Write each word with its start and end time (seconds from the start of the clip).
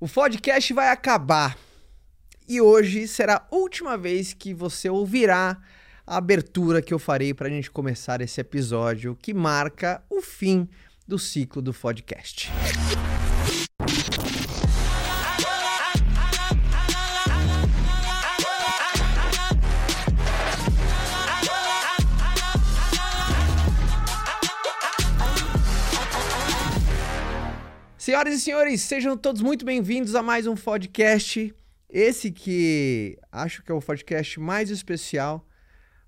O 0.00 0.06
podcast 0.06 0.72
vai 0.72 0.90
acabar. 0.90 1.58
E 2.48 2.60
hoje 2.60 3.08
será 3.08 3.44
a 3.50 3.54
última 3.54 3.98
vez 3.98 4.32
que 4.32 4.54
você 4.54 4.88
ouvirá 4.88 5.60
a 6.06 6.16
abertura 6.16 6.80
que 6.80 6.94
eu 6.94 7.00
farei 7.00 7.34
para 7.34 7.48
a 7.48 7.50
gente 7.50 7.68
começar 7.68 8.20
esse 8.20 8.40
episódio 8.40 9.18
que 9.20 9.34
marca 9.34 10.00
o 10.08 10.22
fim 10.22 10.68
do 11.06 11.18
ciclo 11.18 11.60
do 11.60 11.74
podcast. 11.74 12.48
Senhoras 28.18 28.34
e 28.34 28.40
senhores, 28.40 28.80
sejam 28.80 29.16
todos 29.16 29.40
muito 29.40 29.64
bem-vindos 29.64 30.16
a 30.16 30.22
mais 30.24 30.44
um 30.48 30.56
podcast. 30.56 31.54
Esse 31.88 32.32
que 32.32 33.16
acho 33.30 33.62
que 33.62 33.70
é 33.70 33.74
o 33.74 33.80
podcast 33.80 34.40
mais 34.40 34.70
especial, 34.70 35.46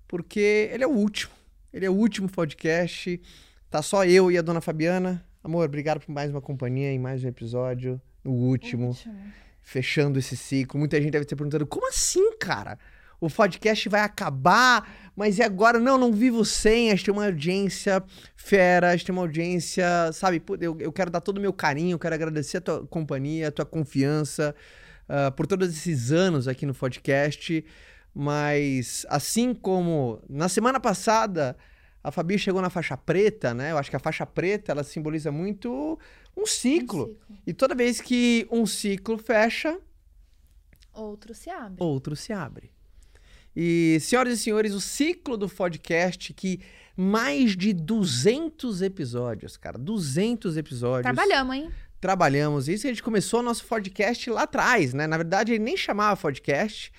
porque 0.09 0.69
ele 0.73 0.83
é 0.83 0.87
o 0.87 0.91
último. 0.91 1.31
Ele 1.71 1.85
é 1.85 1.89
o 1.89 1.93
último 1.93 2.29
podcast. 2.29 3.21
Tá 3.69 3.81
só 3.81 4.03
eu 4.03 4.29
e 4.29 4.37
a 4.37 4.41
dona 4.41 4.59
Fabiana. 4.59 5.25
Amor, 5.41 5.63
obrigado 5.63 6.01
por 6.01 6.11
mais 6.11 6.29
uma 6.29 6.41
companhia 6.41 6.91
em 6.91 6.99
mais 6.99 7.23
um 7.23 7.29
episódio. 7.29 8.01
No 8.25 8.31
último. 8.31 8.87
último. 8.87 9.15
Fechando 9.61 10.19
esse 10.19 10.35
ciclo. 10.35 10.77
Muita 10.77 11.01
gente 11.01 11.11
deve 11.11 11.23
estar 11.23 11.37
perguntando: 11.37 11.65
como 11.65 11.87
assim, 11.87 12.35
cara? 12.37 12.77
O 13.21 13.29
podcast 13.29 13.87
vai 13.87 14.01
acabar, 14.01 15.11
mas 15.15 15.37
e 15.37 15.43
agora? 15.43 15.79
Não, 15.79 15.95
não 15.95 16.11
vivo 16.11 16.43
sem. 16.43 16.89
A 16.89 16.95
gente 16.95 17.05
tem 17.05 17.13
uma 17.13 17.25
audiência 17.25 18.03
fera, 18.35 18.89
a 18.89 18.95
gente 18.95 19.05
tem 19.05 19.13
uma 19.13 19.21
audiência, 19.21 19.85
sabe? 20.11 20.41
Eu, 20.59 20.75
eu 20.79 20.91
quero 20.91 21.11
dar 21.11 21.21
todo 21.21 21.37
o 21.37 21.41
meu 21.41 21.53
carinho, 21.53 21.99
quero 21.99 22.15
agradecer 22.15 22.57
a 22.57 22.61
tua 22.61 22.87
companhia, 22.87 23.49
a 23.49 23.51
tua 23.51 23.65
confiança 23.65 24.55
uh, 25.07 25.31
por 25.33 25.45
todos 25.45 25.69
esses 25.69 26.11
anos 26.11 26.47
aqui 26.47 26.65
no 26.65 26.73
podcast. 26.73 27.63
Mas 28.13 29.05
assim 29.07 29.53
como 29.53 30.19
na 30.27 30.49
semana 30.49 30.79
passada 30.79 31.55
a 32.03 32.11
Fabi 32.11 32.39
chegou 32.39 32.59
na 32.59 32.71
faixa 32.71 32.97
preta, 32.97 33.53
né? 33.53 33.71
Eu 33.71 33.77
acho 33.77 33.91
que 33.91 33.95
a 33.95 33.99
faixa 33.99 34.25
preta 34.25 34.71
ela 34.71 34.83
simboliza 34.83 35.31
muito 35.31 35.99
um 36.35 36.47
ciclo. 36.47 37.03
Um 37.03 37.07
ciclo. 37.07 37.41
E 37.45 37.53
toda 37.53 37.75
vez 37.75 38.01
que 38.01 38.47
um 38.51 38.65
ciclo 38.65 39.19
fecha, 39.19 39.79
outro 40.91 41.35
se 41.35 41.51
abre. 41.51 41.75
Outro 41.77 42.15
se 42.15 42.33
abre. 42.33 42.71
E, 43.55 43.97
senhoras 44.01 44.33
e 44.33 44.37
senhores, 44.37 44.73
o 44.73 44.81
ciclo 44.81 45.37
do 45.37 45.49
podcast 45.49 46.33
que 46.33 46.61
mais 46.95 47.55
de 47.55 47.73
200 47.73 48.81
episódios, 48.81 49.57
cara, 49.57 49.77
200 49.77 50.57
episódios. 50.57 51.03
Trabalhamos, 51.03 51.55
hein? 51.55 51.71
Trabalhamos. 51.99 52.67
Isso 52.67 52.87
a 52.87 52.89
gente 52.89 53.03
começou 53.03 53.41
o 53.41 53.43
nosso 53.43 53.65
podcast 53.65 54.29
lá 54.29 54.43
atrás, 54.43 54.93
né? 54.93 55.07
Na 55.07 55.17
verdade, 55.17 55.53
ele 55.53 55.63
nem 55.63 55.77
chamava 55.77 56.19
podcast. 56.19 56.91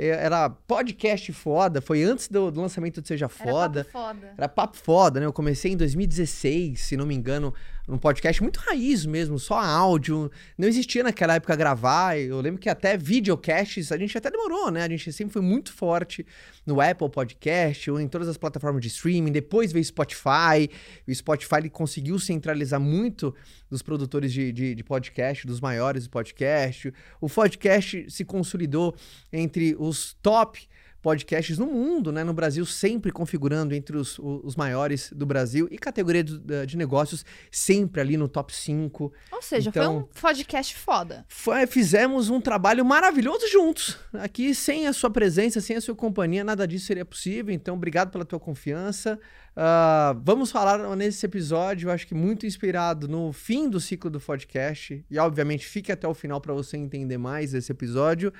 É, 0.00 0.08
era 0.24 0.48
podcast 0.48 1.30
foda, 1.34 1.82
foi 1.82 2.02
antes 2.02 2.26
do, 2.26 2.50
do 2.50 2.58
lançamento 2.58 3.02
do 3.02 3.06
Seja 3.06 3.28
Foda. 3.28 3.80
Era 3.80 3.84
papo 3.84 3.92
foda. 3.92 4.34
Era 4.38 4.48
papo 4.48 4.76
foda, 4.78 5.20
né? 5.20 5.26
Eu 5.26 5.32
comecei 5.32 5.72
em 5.72 5.76
2016, 5.76 6.80
se 6.80 6.96
não 6.96 7.04
me 7.04 7.14
engano, 7.14 7.52
num 7.86 7.98
podcast 7.98 8.42
muito 8.42 8.58
raiz 8.60 9.04
mesmo, 9.04 9.38
só 9.38 9.58
áudio. 9.58 10.30
Não 10.56 10.66
existia 10.66 11.02
naquela 11.02 11.34
época 11.34 11.54
gravar. 11.54 12.18
Eu 12.18 12.40
lembro 12.40 12.58
que 12.58 12.70
até 12.70 12.96
videocasts 12.96 13.92
a 13.92 13.98
gente 13.98 14.16
até 14.16 14.30
demorou, 14.30 14.70
né? 14.70 14.84
A 14.84 14.88
gente 14.88 15.12
sempre 15.12 15.34
foi 15.34 15.42
muito 15.42 15.70
forte 15.70 16.24
no 16.64 16.80
Apple 16.80 17.10
Podcast 17.10 17.90
ou 17.90 18.00
em 18.00 18.08
todas 18.08 18.26
as 18.26 18.38
plataformas 18.38 18.80
de 18.80 18.88
streaming. 18.88 19.32
Depois 19.32 19.70
veio 19.70 19.84
Spotify. 19.84 20.70
O 21.06 21.14
Spotify 21.14 21.56
ele 21.56 21.70
conseguiu 21.70 22.18
centralizar 22.18 22.80
muito 22.80 23.34
dos 23.70 23.82
produtores 23.82 24.32
de, 24.32 24.52
de, 24.52 24.74
de 24.74 24.84
podcast, 24.84 25.46
dos 25.46 25.60
maiores 25.60 26.02
de 26.04 26.08
podcast. 26.08 26.92
O 27.20 27.28
podcast 27.28 28.10
se 28.10 28.24
consolidou 28.24 28.94
entre 29.32 29.76
os 29.78 30.14
top 30.14 30.68
podcasts 31.02 31.58
no 31.58 31.66
mundo, 31.66 32.12
né? 32.12 32.22
No 32.22 32.32
Brasil, 32.32 32.64
sempre 32.66 33.10
configurando 33.10 33.74
entre 33.74 33.96
os, 33.96 34.18
os 34.18 34.56
maiores 34.56 35.10
do 35.12 35.24
Brasil 35.24 35.66
e 35.70 35.78
categoria 35.78 36.22
de, 36.22 36.66
de 36.66 36.76
negócios 36.76 37.24
sempre 37.50 38.00
ali 38.00 38.16
no 38.16 38.28
top 38.28 38.54
5. 38.54 39.12
Ou 39.32 39.42
seja, 39.42 39.70
então, 39.70 39.92
foi 39.92 40.02
um 40.02 40.22
podcast 40.22 40.76
foda. 40.76 41.24
Foi, 41.28 41.66
fizemos 41.66 42.28
um 42.28 42.40
trabalho 42.40 42.84
maravilhoso 42.84 43.48
juntos. 43.48 43.98
Aqui, 44.12 44.54
sem 44.54 44.86
a 44.86 44.92
sua 44.92 45.10
presença, 45.10 45.60
sem 45.60 45.76
a 45.76 45.80
sua 45.80 45.94
companhia, 45.94 46.44
nada 46.44 46.66
disso 46.66 46.86
seria 46.86 47.04
possível. 47.04 47.54
Então, 47.54 47.74
obrigado 47.76 48.10
pela 48.10 48.24
tua 48.24 48.38
confiança. 48.38 49.18
Uh, 49.56 50.20
vamos 50.22 50.50
falar 50.50 50.96
nesse 50.96 51.26
episódio, 51.26 51.90
acho 51.90 52.06
que 52.06 52.14
muito 52.14 52.46
inspirado 52.46 53.08
no 53.08 53.32
fim 53.32 53.68
do 53.68 53.80
ciclo 53.80 54.10
do 54.10 54.20
podcast. 54.20 55.04
E, 55.10 55.18
obviamente, 55.18 55.66
fique 55.66 55.90
até 55.90 56.06
o 56.06 56.14
final 56.14 56.40
para 56.40 56.54
você 56.54 56.76
entender 56.76 57.18
mais 57.18 57.54
esse 57.54 57.72
episódio. 57.72 58.32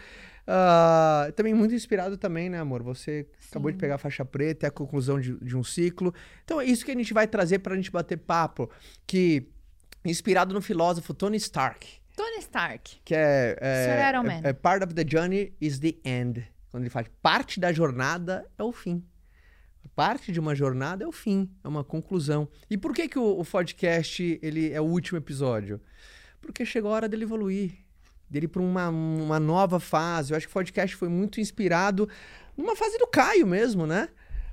Uh, 0.46 1.32
também 1.32 1.54
muito 1.54 1.74
inspirado 1.74 2.16
também, 2.16 2.48
né, 2.48 2.58
amor? 2.58 2.82
Você 2.82 3.26
Sim. 3.38 3.48
acabou 3.50 3.70
de 3.70 3.78
pegar 3.78 3.96
a 3.96 3.98
faixa 3.98 4.24
preta, 4.24 4.66
é 4.66 4.68
a 4.68 4.72
conclusão 4.72 5.20
de, 5.20 5.38
de, 5.38 5.56
um 5.56 5.62
ciclo. 5.62 6.12
Então 6.44 6.60
é 6.60 6.64
isso 6.64 6.84
que 6.84 6.90
a 6.90 6.94
gente 6.94 7.12
vai 7.12 7.26
trazer 7.26 7.60
pra 7.60 7.76
gente 7.76 7.90
bater 7.90 8.16
papo. 8.16 8.70
Que, 9.06 9.48
inspirado 10.04 10.54
no 10.54 10.60
filósofo 10.60 11.14
Tony 11.14 11.36
Stark. 11.36 11.86
Tony 12.16 12.38
Stark. 12.38 13.00
Que 13.04 13.14
é... 13.14 13.56
é, 13.60 14.42
é, 14.44 14.48
é 14.48 14.52
part 14.52 14.84
of 14.84 14.94
the 14.94 15.04
journey 15.06 15.54
is 15.60 15.78
the 15.78 15.94
end. 16.04 16.44
Quando 16.70 16.84
ele 16.84 16.90
fala 16.90 17.06
parte 17.22 17.60
da 17.60 17.72
jornada 17.72 18.46
é 18.58 18.62
o 18.62 18.72
fim. 18.72 19.04
Parte 19.94 20.32
de 20.32 20.40
uma 20.40 20.54
jornada 20.54 21.04
é 21.04 21.06
o 21.06 21.12
fim, 21.12 21.50
é 21.62 21.68
uma 21.68 21.84
conclusão. 21.84 22.48
E 22.70 22.78
por 22.78 22.94
que, 22.94 23.08
que 23.08 23.18
o, 23.18 23.40
o 23.40 23.44
podcast 23.44 24.38
ele 24.42 24.72
é 24.72 24.80
o 24.80 24.84
último 24.84 25.18
episódio? 25.18 25.80
Porque 26.40 26.64
chegou 26.64 26.90
a 26.90 26.94
hora 26.94 27.08
dele 27.08 27.24
evoluir 27.24 27.89
dele 28.30 28.46
para 28.46 28.62
uma, 28.62 28.88
uma 28.88 29.40
nova 29.40 29.80
fase. 29.80 30.32
Eu 30.32 30.36
acho 30.36 30.46
que 30.46 30.52
o 30.52 30.54
podcast 30.54 30.94
foi 30.94 31.08
muito 31.08 31.40
inspirado 31.40 32.08
numa 32.56 32.76
fase 32.76 32.96
do 32.96 33.06
Caio 33.06 33.46
mesmo, 33.46 33.86
né? 33.86 34.08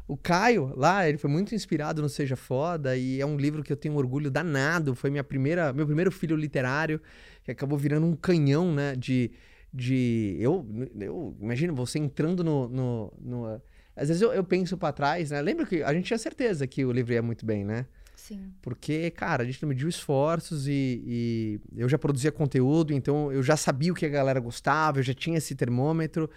O 0.07 0.15
Caio, 0.15 0.73
lá, 0.75 1.07
ele 1.07 1.17
foi 1.17 1.29
muito 1.29 1.53
inspirado 1.53 2.01
no 2.01 2.07
Seja 2.07 2.38
Foda 2.38 2.95
e 2.95 3.19
é 3.19 3.25
um 3.25 3.35
livro 3.35 3.61
que 3.61 3.71
eu 3.71 3.75
tenho 3.75 3.95
orgulho 3.95 4.31
danado. 4.31 4.95
Foi 4.95 5.09
minha 5.09 5.23
primeira, 5.23 5.73
meu 5.73 5.85
primeiro 5.85 6.11
filho 6.11 6.35
literário, 6.35 7.01
que 7.43 7.51
acabou 7.51 7.77
virando 7.77 8.07
um 8.07 8.15
canhão, 8.15 8.73
né? 8.73 8.95
De. 8.95 9.31
de 9.71 10.38
eu, 10.39 10.65
eu 10.97 11.35
imagino 11.41 11.75
você 11.75 11.99
entrando 11.99 12.41
no. 12.41 12.69
no, 12.69 13.13
no 13.19 13.61
às 13.95 14.07
vezes 14.07 14.21
eu, 14.21 14.31
eu 14.31 14.44
penso 14.45 14.77
para 14.77 14.94
trás, 14.94 15.31
né? 15.31 15.41
Lembra 15.41 15.65
que 15.65 15.83
a 15.83 15.94
gente 15.94 16.05
tinha 16.05 16.17
certeza 16.17 16.65
que 16.65 16.85
o 16.85 16.91
livro 16.91 17.13
ia 17.13 17.21
muito 17.21 17.45
bem, 17.45 17.65
né? 17.65 17.85
Sim. 18.17 18.51
Porque, 18.63 19.11
cara, 19.11 19.44
a 19.44 19.45
gente 19.45 19.61
não 19.61 19.69
mediu 19.69 19.88
esforços 19.88 20.67
e, 20.67 21.03
e, 21.05 21.61
eu 21.75 21.88
já 21.88 22.00
produzia 22.00 22.31
conteúdo, 22.31 22.91
então 22.91 23.31
eu 23.31 23.44
já 23.44 23.55
sabia 23.55 23.91
o 23.91 23.95
que 23.95 24.07
a 24.07 24.09
galera 24.09 24.39
gostava, 24.39 24.97
eu 24.97 25.03
já 25.03 25.13
tinha 25.13 25.38
esse 25.38 25.55
termômetro, 25.55 26.27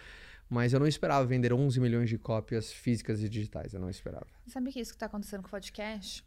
mas 0.49 0.75
eu 0.75 0.79
não 0.79 0.87
esperava 0.87 1.25
vender 1.27 1.55
11 1.55 1.81
milhões 1.81 2.11
de 2.11 2.19
cópias 2.19 2.71
físicas 2.71 3.23
e 3.23 3.31
digitais, 3.31 3.73
eu 3.73 3.81
não 3.81 3.89
esperava. 3.89 4.27
Sabe 4.47 4.71
que 4.71 4.79
isso 4.79 4.93
que 4.93 4.97
está 4.97 5.07
acontecendo 5.07 5.41
com 5.41 5.49
o 5.49 5.51
podcast 5.51 6.23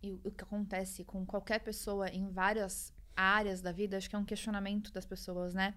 e 0.00 0.20
o 0.22 0.30
que 0.30 0.44
acontece 0.44 1.02
com 1.02 1.26
qualquer 1.26 1.58
pessoa 1.58 2.08
em 2.08 2.30
várias 2.30 2.94
áreas 3.16 3.60
da 3.60 3.72
vida, 3.72 3.96
acho 3.96 4.08
que 4.08 4.14
é 4.14 4.18
um 4.18 4.24
questionamento 4.24 4.92
das 4.92 5.04
pessoas, 5.04 5.52
né? 5.52 5.74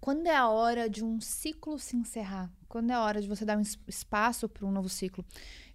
Quando 0.00 0.26
é 0.26 0.36
a 0.36 0.48
hora 0.48 0.88
de 0.88 1.04
um 1.04 1.20
ciclo 1.20 1.78
se 1.78 1.96
encerrar? 1.96 2.50
Quando 2.68 2.90
é 2.90 2.94
a 2.94 3.02
hora 3.02 3.20
de 3.20 3.28
você 3.28 3.44
dar 3.44 3.58
um 3.58 3.62
espaço 3.86 4.48
para 4.48 4.66
um 4.66 4.70
novo 4.70 4.88
ciclo? 4.88 5.24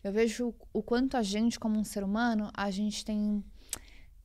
Eu 0.04 0.12
vejo 0.12 0.54
o 0.72 0.82
quanto 0.84 1.18
a 1.18 1.24
gente, 1.24 1.60
como 1.60 1.80
um 1.80 1.84
ser 1.84 2.04
humano, 2.04 2.50
a 2.54 2.70
gente 2.70 3.04
tem 3.04 3.44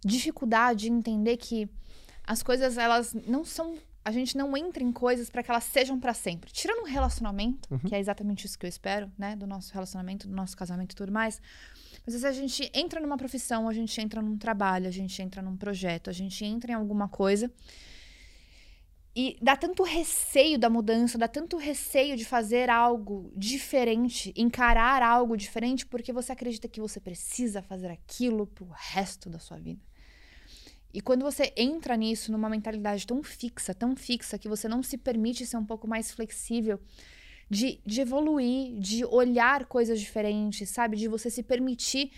dificuldade 0.05 0.83
de 0.83 0.91
entender 0.91 1.37
que 1.37 1.69
as 2.25 2.43
coisas, 2.43 2.77
elas 2.77 3.15
não 3.27 3.45
são. 3.45 3.77
A 4.05 4.13
gente 4.13 4.37
não 4.37 4.57
entra 4.57 4.83
em 4.83 4.93
coisas 4.93 5.29
para 5.29 5.43
que 5.43 5.51
elas 5.51 5.65
sejam 5.65 5.99
para 5.99 6.15
sempre. 6.15 6.51
Tirando 6.51 6.81
um 6.81 6.87
relacionamento, 6.87 7.69
uhum. 7.71 7.79
que 7.79 7.95
é 7.95 7.99
exatamente 7.99 8.47
isso 8.47 8.59
que 8.59 8.65
eu 8.65 8.69
espero, 8.69 9.11
né? 9.19 9.37
Do 9.37 9.47
nosso 9.47 9.73
relacionamento, 9.73 10.27
do 10.27 10.35
nosso 10.35 10.57
casamento 10.57 10.93
e 10.93 10.97
tudo 10.97 11.13
mais. 11.13 11.41
Mas 12.07 12.15
se 12.15 12.27
a 12.27 12.33
gente 12.33 12.71
entra 12.73 13.01
numa 13.01 13.17
profissão, 13.17 13.69
a 13.69 13.73
gente 13.73 14.01
entra 14.01 14.23
num 14.23 14.39
trabalho, 14.39 14.87
a 14.87 14.91
gente 14.91 15.21
entra 15.21 15.43
num 15.43 15.57
projeto, 15.57 16.09
a 16.09 16.13
gente 16.13 16.45
entra 16.45 16.73
em 16.73 16.75
alguma 16.75 17.09
coisa 17.09 17.53
e 19.15 19.37
dá 19.43 19.57
tanto 19.57 19.83
receio 19.83 20.59
da 20.59 20.71
mudança, 20.71 21.19
dá 21.19 21.27
tanto 21.27 21.57
receio 21.57 22.17
de 22.17 22.25
fazer 22.25 22.71
algo 22.71 23.33
diferente, 23.37 24.33
encarar 24.37 25.03
algo 25.03 25.37
diferente, 25.37 25.87
porque 25.87 26.13
você 26.13 26.33
acredita 26.33 26.69
que 26.69 26.81
você 26.81 27.01
precisa 27.01 27.63
fazer 27.63 27.89
aquilo 27.89 28.47
pro 28.47 28.69
resto 28.69 29.29
da 29.29 29.39
sua 29.39 29.59
vida. 29.59 29.81
E 30.93 31.01
quando 31.01 31.23
você 31.23 31.53
entra 31.57 31.97
nisso 31.97 32.33
numa 32.33 32.49
mentalidade 32.49 33.07
tão 33.07 33.23
fixa, 33.23 33.75
tão 33.75 33.95
fixa, 33.95 34.39
que 34.39 34.49
você 34.49 34.69
não 34.69 34.83
se 34.83 34.97
permite 34.97 35.45
ser 35.45 35.57
um 35.57 35.65
pouco 35.65 35.87
mais 35.87 36.13
flexível, 36.13 36.81
de, 37.51 37.81
de 37.85 38.01
evoluir, 38.01 38.79
de 38.79 39.05
olhar 39.05 39.67
coisas 39.67 40.01
diferentes, 40.01 40.69
sabe? 40.69 40.97
De 40.97 41.09
você 41.09 41.31
se 41.31 41.43
permitir 41.43 42.13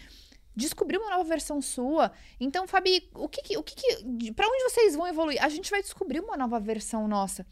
descobrir 0.55 0.99
uma 0.99 1.11
nova 1.11 1.25
versão 1.25 1.61
sua. 1.63 2.13
Então, 2.39 2.67
Fabi, 2.67 3.09
o 3.15 3.29
que, 3.29 3.57
o 3.57 3.63
que, 3.63 4.33
para 4.33 4.49
onde 4.49 4.65
vocês 4.65 4.95
vão 4.95 5.07
evoluir? 5.07 5.43
A 5.43 5.49
gente 5.49 5.71
vai 5.71 5.81
descobrir 5.83 6.21
uma 6.21 6.37
nova 6.37 6.59
versão 6.59 7.07
nossa. 7.07 7.47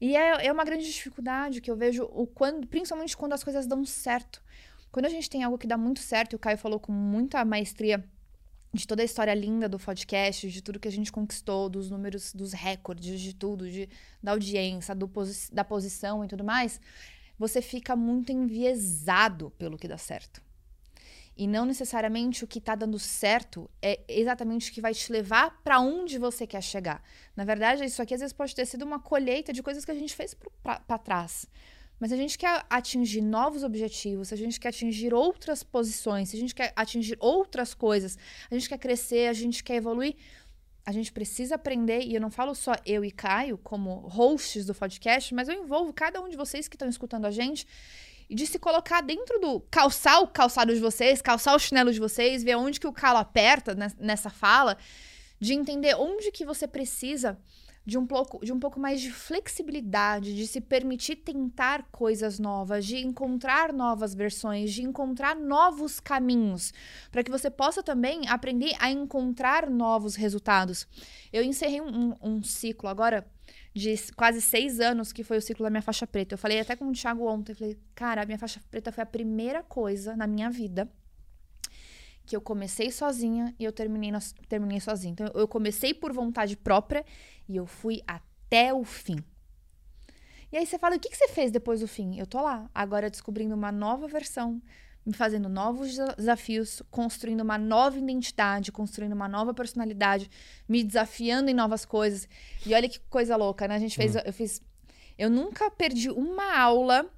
E 0.00 0.16
é, 0.16 0.46
é 0.46 0.52
uma 0.52 0.64
grande 0.64 0.84
dificuldade 0.84 1.60
que 1.60 1.70
eu 1.70 1.76
vejo 1.76 2.04
o 2.12 2.26
quando, 2.26 2.66
principalmente 2.66 3.16
quando 3.16 3.32
as 3.32 3.44
coisas 3.44 3.66
dão 3.66 3.84
certo. 3.84 4.42
Quando 4.90 5.06
a 5.06 5.10
gente 5.10 5.28
tem 5.28 5.42
algo 5.42 5.58
que 5.58 5.66
dá 5.66 5.76
muito 5.76 6.00
certo, 6.00 6.32
e 6.32 6.36
o 6.36 6.38
Caio 6.38 6.58
falou 6.58 6.80
com 6.80 6.92
muita 6.92 7.44
maestria 7.44 8.02
de 8.72 8.86
toda 8.86 9.02
a 9.02 9.04
história 9.04 9.34
linda 9.34 9.68
do 9.68 9.78
podcast, 9.78 10.48
de 10.48 10.62
tudo 10.62 10.78
que 10.78 10.88
a 10.88 10.92
gente 10.92 11.10
conquistou, 11.10 11.68
dos 11.68 11.90
números, 11.90 12.32
dos 12.32 12.52
recordes, 12.52 13.20
de 13.20 13.34
tudo, 13.34 13.70
de, 13.70 13.88
da 14.22 14.32
audiência, 14.32 14.94
do 14.94 15.10
da 15.52 15.64
posição 15.64 16.24
e 16.24 16.28
tudo 16.28 16.44
mais, 16.44 16.80
você 17.38 17.62
fica 17.62 17.94
muito 17.96 18.32
enviesado 18.32 19.50
pelo 19.58 19.78
que 19.78 19.88
dá 19.88 19.96
certo. 19.96 20.47
E 21.38 21.46
não 21.46 21.64
necessariamente 21.64 22.42
o 22.42 22.48
que 22.48 22.58
está 22.58 22.74
dando 22.74 22.98
certo 22.98 23.70
é 23.80 24.00
exatamente 24.08 24.70
o 24.70 24.74
que 24.74 24.80
vai 24.80 24.92
te 24.92 25.12
levar 25.12 25.62
para 25.62 25.78
onde 25.78 26.18
você 26.18 26.48
quer 26.48 26.60
chegar. 26.60 27.00
Na 27.36 27.44
verdade, 27.44 27.84
isso 27.84 28.02
aqui 28.02 28.12
às 28.12 28.20
vezes 28.20 28.32
pode 28.32 28.52
ter 28.52 28.66
sido 28.66 28.84
uma 28.84 28.98
colheita 28.98 29.52
de 29.52 29.62
coisas 29.62 29.84
que 29.84 29.90
a 29.92 29.94
gente 29.94 30.16
fez 30.16 30.36
para 30.64 30.98
trás. 30.98 31.46
Mas 32.00 32.10
a 32.10 32.16
gente 32.16 32.36
quer 32.36 32.66
atingir 32.68 33.20
novos 33.20 33.62
objetivos, 33.62 34.32
a 34.32 34.36
gente 34.36 34.58
quer 34.58 34.70
atingir 34.70 35.14
outras 35.14 35.62
posições, 35.62 36.34
a 36.34 36.36
gente 36.36 36.52
quer 36.52 36.72
atingir 36.74 37.16
outras 37.20 37.72
coisas, 37.72 38.18
a 38.50 38.54
gente 38.54 38.68
quer 38.68 38.78
crescer, 38.78 39.28
a 39.28 39.32
gente 39.32 39.62
quer 39.62 39.76
evoluir. 39.76 40.16
A 40.84 40.90
gente 40.90 41.12
precisa 41.12 41.56
aprender, 41.56 42.00
e 42.00 42.14
eu 42.14 42.20
não 42.20 42.30
falo 42.30 42.54
só 42.54 42.72
eu 42.86 43.04
e 43.04 43.10
Caio 43.12 43.58
como 43.58 44.08
hosts 44.08 44.64
do 44.64 44.74
podcast, 44.74 45.34
mas 45.34 45.46
eu 45.46 45.54
envolvo 45.54 45.92
cada 45.92 46.20
um 46.20 46.28
de 46.28 46.36
vocês 46.36 46.66
que 46.66 46.76
estão 46.76 46.88
escutando 46.88 47.26
a 47.26 47.30
gente 47.30 47.66
e 48.28 48.34
de 48.34 48.46
se 48.46 48.58
colocar 48.58 49.00
dentro 49.00 49.38
do 49.40 49.60
calçar 49.70 50.20
o 50.20 50.28
calçado 50.28 50.74
de 50.74 50.80
vocês, 50.80 51.22
calçar 51.22 51.54
o 51.54 51.58
chinelo 51.58 51.92
de 51.92 52.00
vocês, 52.00 52.42
ver 52.42 52.56
onde 52.56 52.78
que 52.78 52.86
o 52.86 52.92
calo 52.92 53.18
aperta 53.18 53.76
nessa 53.98 54.30
fala, 54.30 54.76
de 55.40 55.54
entender 55.54 55.94
onde 55.96 56.30
que 56.30 56.44
você 56.44 56.66
precisa 56.66 57.38
de 57.88 57.96
um 57.96 58.06
pouco, 58.06 58.44
de 58.44 58.52
um 58.52 58.60
pouco 58.60 58.78
mais 58.78 59.00
de 59.00 59.10
flexibilidade, 59.10 60.36
de 60.36 60.46
se 60.46 60.60
permitir 60.60 61.16
tentar 61.16 61.88
coisas 61.90 62.38
novas, 62.38 62.84
de 62.84 62.98
encontrar 62.98 63.72
novas 63.72 64.14
versões, 64.14 64.74
de 64.74 64.82
encontrar 64.82 65.34
novos 65.34 65.98
caminhos, 65.98 66.70
para 67.10 67.24
que 67.24 67.30
você 67.30 67.48
possa 67.48 67.82
também 67.82 68.28
aprender 68.28 68.74
a 68.78 68.90
encontrar 68.90 69.70
novos 69.70 70.16
resultados. 70.16 70.86
Eu 71.32 71.42
encerrei 71.42 71.80
um, 71.80 72.14
um 72.20 72.42
ciclo 72.42 72.90
agora 72.90 73.26
de 73.74 73.94
quase 74.16 74.40
seis 74.40 74.80
anos, 74.80 75.12
que 75.12 75.22
foi 75.22 75.38
o 75.38 75.42
ciclo 75.42 75.64
da 75.64 75.70
minha 75.70 75.82
faixa 75.82 76.06
preta. 76.06 76.34
Eu 76.34 76.38
falei 76.38 76.60
até 76.60 76.74
com 76.74 76.86
o 76.86 76.92
Thiago 76.92 77.26
ontem, 77.26 77.54
falei, 77.54 77.78
cara, 77.94 78.22
a 78.22 78.26
minha 78.26 78.38
faixa 78.38 78.60
preta 78.70 78.90
foi 78.90 79.02
a 79.02 79.06
primeira 79.06 79.62
coisa 79.62 80.16
na 80.16 80.26
minha 80.26 80.50
vida 80.50 80.90
que 82.28 82.36
eu 82.36 82.42
comecei 82.42 82.90
sozinha 82.90 83.54
e 83.58 83.64
eu 83.64 83.72
terminei, 83.72 84.12
terminei 84.48 84.78
sozinha. 84.80 85.12
Então, 85.12 85.26
eu 85.34 85.48
comecei 85.48 85.94
por 85.94 86.12
vontade 86.12 86.56
própria 86.56 87.04
e 87.48 87.56
eu 87.56 87.66
fui 87.66 88.02
até 88.06 88.72
o 88.72 88.84
fim. 88.84 89.16
E 90.52 90.56
aí 90.58 90.66
você 90.66 90.78
fala, 90.78 90.96
o 90.96 91.00
que, 91.00 91.08
que 91.08 91.16
você 91.16 91.28
fez 91.28 91.50
depois 91.50 91.80
do 91.80 91.88
fim? 91.88 92.18
Eu 92.18 92.26
tô 92.26 92.42
lá, 92.42 92.70
agora 92.74 93.08
descobrindo 93.10 93.54
uma 93.54 93.72
nova 93.72 94.06
versão, 94.06 94.60
me 95.08 95.14
fazendo 95.14 95.48
novos 95.48 95.96
desafios, 96.18 96.82
construindo 96.90 97.40
uma 97.40 97.56
nova 97.56 97.96
identidade, 97.96 98.70
construindo 98.70 99.14
uma 99.14 99.26
nova 99.26 99.54
personalidade, 99.54 100.30
me 100.68 100.84
desafiando 100.84 101.50
em 101.50 101.54
novas 101.54 101.86
coisas. 101.86 102.28
E 102.66 102.74
olha 102.74 102.86
que 102.86 103.00
coisa 103.08 103.34
louca, 103.34 103.66
né? 103.66 103.76
A 103.76 103.78
gente 103.78 103.96
fez, 103.96 104.14
hum. 104.14 104.20
eu 104.22 104.32
fiz, 104.34 104.60
eu 105.16 105.30
nunca 105.30 105.70
perdi 105.70 106.10
uma 106.10 106.58
aula 106.58 107.10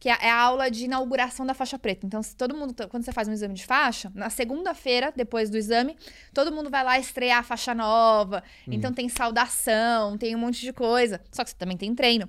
que 0.00 0.08
é, 0.08 0.18
é 0.22 0.30
a 0.30 0.38
aula 0.38 0.68
de 0.68 0.84
inauguração 0.84 1.46
da 1.46 1.54
faixa 1.54 1.78
preta. 1.78 2.04
Então, 2.04 2.20
se 2.20 2.36
todo 2.36 2.54
mundo, 2.54 2.74
quando 2.88 3.04
você 3.04 3.12
faz 3.12 3.28
um 3.28 3.32
exame 3.32 3.54
de 3.54 3.64
faixa, 3.64 4.10
na 4.14 4.28
segunda-feira, 4.28 5.12
depois 5.14 5.48
do 5.48 5.56
exame, 5.56 5.96
todo 6.34 6.52
mundo 6.52 6.68
vai 6.68 6.82
lá 6.82 6.98
estrear 6.98 7.38
a 7.38 7.42
faixa 7.44 7.74
nova. 7.74 8.42
Uhum. 8.66 8.74
Então, 8.74 8.92
tem 8.92 9.08
saudação, 9.08 10.18
tem 10.18 10.34
um 10.34 10.38
monte 10.40 10.60
de 10.60 10.72
coisa. 10.72 11.20
Só 11.30 11.44
que 11.44 11.50
você 11.50 11.56
também 11.56 11.76
tem 11.76 11.94
treino. 11.94 12.28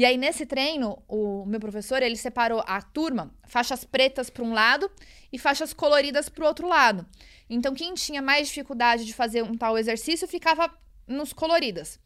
E 0.00 0.04
aí, 0.06 0.16
nesse 0.16 0.46
treino, 0.46 1.02
o 1.06 1.44
meu 1.44 1.60
professor, 1.60 2.02
ele 2.02 2.16
separou 2.16 2.64
a 2.66 2.80
turma, 2.80 3.34
faixas 3.46 3.84
pretas 3.84 4.30
para 4.30 4.42
um 4.42 4.54
lado 4.54 4.90
e 5.30 5.38
faixas 5.38 5.74
coloridas 5.74 6.26
para 6.26 6.42
o 6.42 6.46
outro 6.46 6.66
lado. 6.66 7.06
Então, 7.50 7.74
quem 7.74 7.92
tinha 7.92 8.22
mais 8.22 8.48
dificuldade 8.48 9.04
de 9.04 9.12
fazer 9.12 9.42
um 9.42 9.54
tal 9.54 9.76
exercício 9.76 10.26
ficava 10.26 10.74
nos 11.06 11.34
coloridas. 11.34 12.00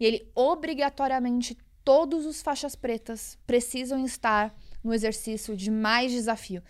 E 0.00 0.04
ele 0.04 0.28
obrigatoriamente 0.34 1.56
todos 1.84 2.26
os 2.26 2.42
faixas 2.42 2.74
pretas 2.74 3.38
precisam 3.46 4.04
estar 4.04 4.52
no 4.82 4.92
exercício 4.92 5.56
de 5.56 5.70
mais 5.70 6.10
desafio. 6.10 6.64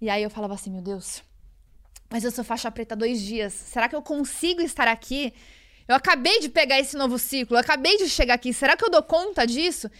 E 0.00 0.10
aí 0.10 0.24
eu 0.24 0.30
falava 0.30 0.54
assim, 0.54 0.72
meu 0.72 0.82
Deus, 0.82 1.22
mas 2.10 2.24
eu 2.24 2.32
sou 2.32 2.42
faixa 2.42 2.68
preta 2.72 2.96
dois 2.96 3.22
dias. 3.22 3.52
Será 3.52 3.88
que 3.88 3.94
eu 3.94 4.02
consigo 4.02 4.60
estar 4.60 4.88
aqui? 4.88 5.32
Eu 5.88 5.94
acabei 5.94 6.40
de 6.40 6.48
pegar 6.48 6.78
esse 6.80 6.96
novo 6.96 7.18
ciclo, 7.18 7.56
eu 7.56 7.60
acabei 7.60 7.96
de 7.96 8.08
chegar 8.08 8.34
aqui. 8.34 8.52
Será 8.52 8.76
que 8.76 8.84
eu 8.84 8.90
dou 8.90 9.02
conta 9.02 9.46
disso? 9.46 9.90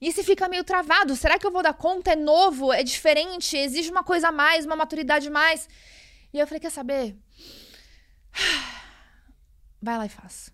E 0.00 0.12
se 0.12 0.22
fica 0.22 0.48
meio 0.48 0.64
travado, 0.64 1.14
será 1.16 1.38
que 1.38 1.46
eu 1.46 1.50
vou 1.50 1.62
dar 1.62 1.74
conta? 1.74 2.12
É 2.12 2.16
novo, 2.16 2.72
é 2.72 2.82
diferente, 2.82 3.56
exige 3.56 3.90
uma 3.90 4.02
coisa 4.02 4.28
a 4.28 4.32
mais, 4.32 4.66
uma 4.66 4.76
maturidade 4.76 5.28
a 5.28 5.30
mais. 5.30 5.68
E 6.32 6.38
eu 6.38 6.46
falei, 6.46 6.60
quer 6.60 6.70
saber? 6.70 7.16
Vai 9.80 9.98
lá 9.98 10.06
e 10.06 10.08
faz. 10.08 10.52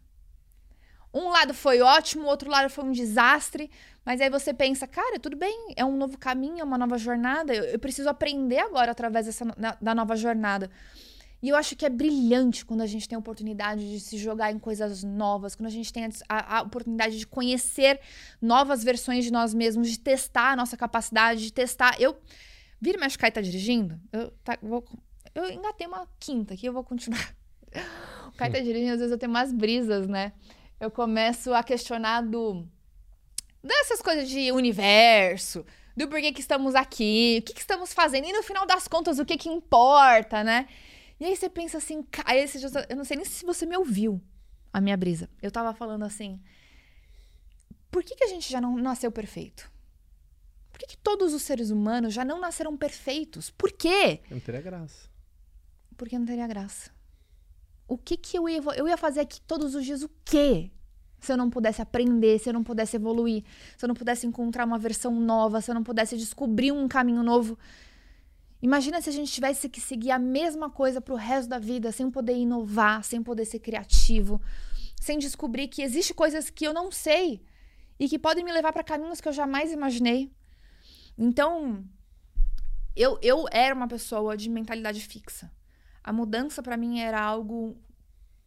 Um 1.13 1.29
lado 1.29 1.53
foi 1.53 1.81
ótimo, 1.81 2.25
o 2.25 2.29
outro 2.29 2.51
lado 2.51 2.71
foi 2.71 2.85
um 2.85 2.93
desastre. 2.93 3.71
Mas 4.05 4.21
aí 4.21 4.29
você 4.29 4.53
pensa, 4.53 4.87
cara, 4.87 5.19
tudo 5.19 5.37
bem, 5.37 5.75
é 5.77 5.85
um 5.85 5.97
novo 5.97 6.19
caminho, 6.19 6.61
é 6.61 6.65
uma 6.65 6.79
nova 6.79 6.99
jornada. 6.99 7.55
Eu, 7.55 7.65
eu 7.65 7.79
preciso 7.79 8.09
aprender 8.09 8.59
agora 8.59 8.91
através 8.91 9.27
dessa, 9.27 9.45
da 9.81 9.95
nova 9.95 10.17
jornada. 10.17 10.71
E 11.43 11.49
eu 11.49 11.57
acho 11.57 11.75
que 11.75 11.85
é 11.85 11.91
brilhante 11.91 12.65
quando 12.65 12.83
a 12.83 12.87
gente 12.87 13.09
tem 13.09 13.17
a 13.17 13.19
oportunidade 13.19 13.91
de 13.91 13.99
se 13.99 14.17
jogar 14.17 14.53
em 14.53 14.59
coisas 14.59 15.03
novas, 15.03 15.57
quando 15.57 15.67
a 15.67 15.71
gente 15.71 15.93
tem 15.93 16.09
a, 16.29 16.59
a 16.59 16.63
oportunidade 16.63 17.19
de 17.19 17.27
conhecer 17.27 18.01
novas 18.41 18.85
versões 18.85 19.25
de 19.25 19.33
nós 19.33 19.53
mesmos, 19.53 19.91
de 19.91 19.99
testar 19.99 20.53
a 20.53 20.57
nossa 20.57 20.77
capacidade, 20.77 21.43
de 21.43 21.53
testar. 21.53 22.01
Eu. 22.01 22.17
Vira 22.81 22.99
mais 22.99 23.17
Kai 23.17 23.31
tá 23.31 23.41
dirigindo? 23.41 24.01
Eu, 24.13 24.31
tá, 24.45 24.59
vou, 24.63 24.85
eu 25.35 25.51
engatei 25.51 25.87
uma 25.87 26.07
quinta 26.19 26.55
aqui, 26.55 26.67
eu 26.67 26.73
vou 26.73 26.85
continuar. 26.85 27.35
O 28.29 28.35
Kai 28.35 28.51
tá 28.51 28.61
dirigindo, 28.61 28.93
às 28.93 28.99
vezes 28.99 29.13
eu 29.13 29.19
tenho 29.19 29.31
umas 29.31 29.53
brisas, 29.53 30.09
né? 30.09 30.33
eu 30.83 30.91
começo 30.91 31.55
a 31.55 31.63
questionar 31.63 32.23
do 32.23 32.67
dessas 33.63 34.03
coisas 34.03 34.29
de 34.29 34.51
universo, 34.51 35.65
do 35.97 36.09
porquê 36.09 36.33
que 36.33 36.41
estamos 36.41 36.75
aqui, 36.75 37.39
o 37.41 37.45
que, 37.45 37.55
que 37.55 37.61
estamos 37.61 37.95
fazendo, 37.95 38.27
e 38.27 38.33
no 38.33 38.43
final 38.43 38.67
das 38.67 38.89
contas, 38.89 39.21
o 39.21 39.25
que 39.25 39.37
que 39.37 39.49
importa, 39.49 40.43
né? 40.43 40.67
E 41.23 41.25
aí 41.25 41.37
você 41.37 41.49
pensa 41.49 41.79
assim, 41.79 42.05
aí 42.25 42.47
você, 42.47 42.59
eu 42.89 42.97
não 42.97 43.05
sei 43.05 43.17
nem 43.17 43.25
se 43.25 43.47
você 43.47 43.65
me 43.65 43.77
ouviu 43.77 44.21
a 44.73 44.81
minha 44.81 44.97
brisa. 44.97 45.31
Eu 45.41 45.53
tava 45.53 45.73
falando 45.73 46.03
assim, 46.03 46.41
por 47.91 48.03
que, 48.03 48.17
que 48.17 48.25
a 48.25 48.29
gente 48.29 48.51
já 48.51 48.61
não 48.61 48.77
nasceu 48.77 49.13
perfeito? 49.13 49.71
Por 50.73 50.81
que, 50.81 50.87
que 50.89 50.97
todos 50.99 51.33
os 51.33 51.43
seres 51.43 51.71
humanos 51.71 52.13
já 52.13 52.25
não 52.25 52.41
nasceram 52.41 52.77
perfeitos? 52.77 53.51
Por 53.51 53.71
quê? 53.71 54.21
Não 54.29 54.41
teria 54.41 54.61
graça. 54.61 55.09
Porque 55.97 56.19
não 56.19 56.27
teria 56.27 56.47
graça 56.49 56.91
o 57.93 57.99
que 57.99 58.17
que 58.17 58.39
eu 58.39 58.49
ia, 58.49 58.61
eu 58.77 58.89
ia 58.89 58.97
fazer 58.97 59.21
aqui 59.21 59.39
todos 59.43 59.75
os 59.75 59.85
dias 59.85 60.03
o 60.03 60.11
quê? 60.25 60.71
Se 61.21 61.31
eu 61.31 61.37
não 61.37 61.51
pudesse 61.51 61.83
aprender, 61.83 62.39
se 62.39 62.49
eu 62.49 62.53
não 62.53 62.65
pudesse 62.65 62.97
evoluir, 62.97 63.45
se 63.77 63.85
eu 63.85 63.89
não 63.89 63.95
pudesse 63.95 64.27
encontrar 64.27 64.65
uma 64.65 64.79
versão 64.79 65.15
nova, 65.21 65.61
se 65.61 65.71
eu 65.71 65.75
não 65.75 65.85
pudesse 65.85 66.17
descobrir 66.17 66.73
um 66.73 66.89
caminho 66.89 67.23
novo. 67.23 67.59
Imagina 68.63 69.01
se 69.01 69.11
a 69.11 69.13
gente 69.13 69.33
tivesse 69.33 69.69
que 69.69 69.81
seguir 69.81 70.13
a 70.13 70.19
mesma 70.19 70.71
coisa 70.71 71.01
pro 71.01 71.17
resto 71.17 71.49
da 71.49 71.59
vida, 71.59 71.91
sem 71.91 72.11
poder 72.11 72.37
inovar, 72.37 73.03
sem 73.03 73.23
poder 73.23 73.45
ser 73.45 73.59
criativo, 73.59 74.41
sem 75.01 75.19
descobrir 75.19 75.69
que 75.69 75.83
existe 75.83 76.15
coisas 76.15 76.49
que 76.49 76.65
eu 76.65 76.73
não 76.73 76.93
sei 76.93 77.43
e 77.99 78.09
que 78.09 78.19
podem 78.19 78.45
me 78.45 78.53
levar 78.53 78.73
para 78.73 78.85
caminhos 78.85 79.21
que 79.21 79.29
eu 79.29 79.33
jamais 79.33 79.73
imaginei. 79.73 80.31
Então, 81.19 81.85
eu, 82.95 83.19
eu 83.21 83.47
era 83.51 83.75
uma 83.75 83.89
pessoa 83.89 84.37
de 84.37 84.49
mentalidade 84.49 85.01
fixa 85.01 85.51
a 86.03 86.13
mudança 86.13 86.63
para 86.63 86.77
mim 86.77 87.01
era 87.01 87.21
algo 87.21 87.77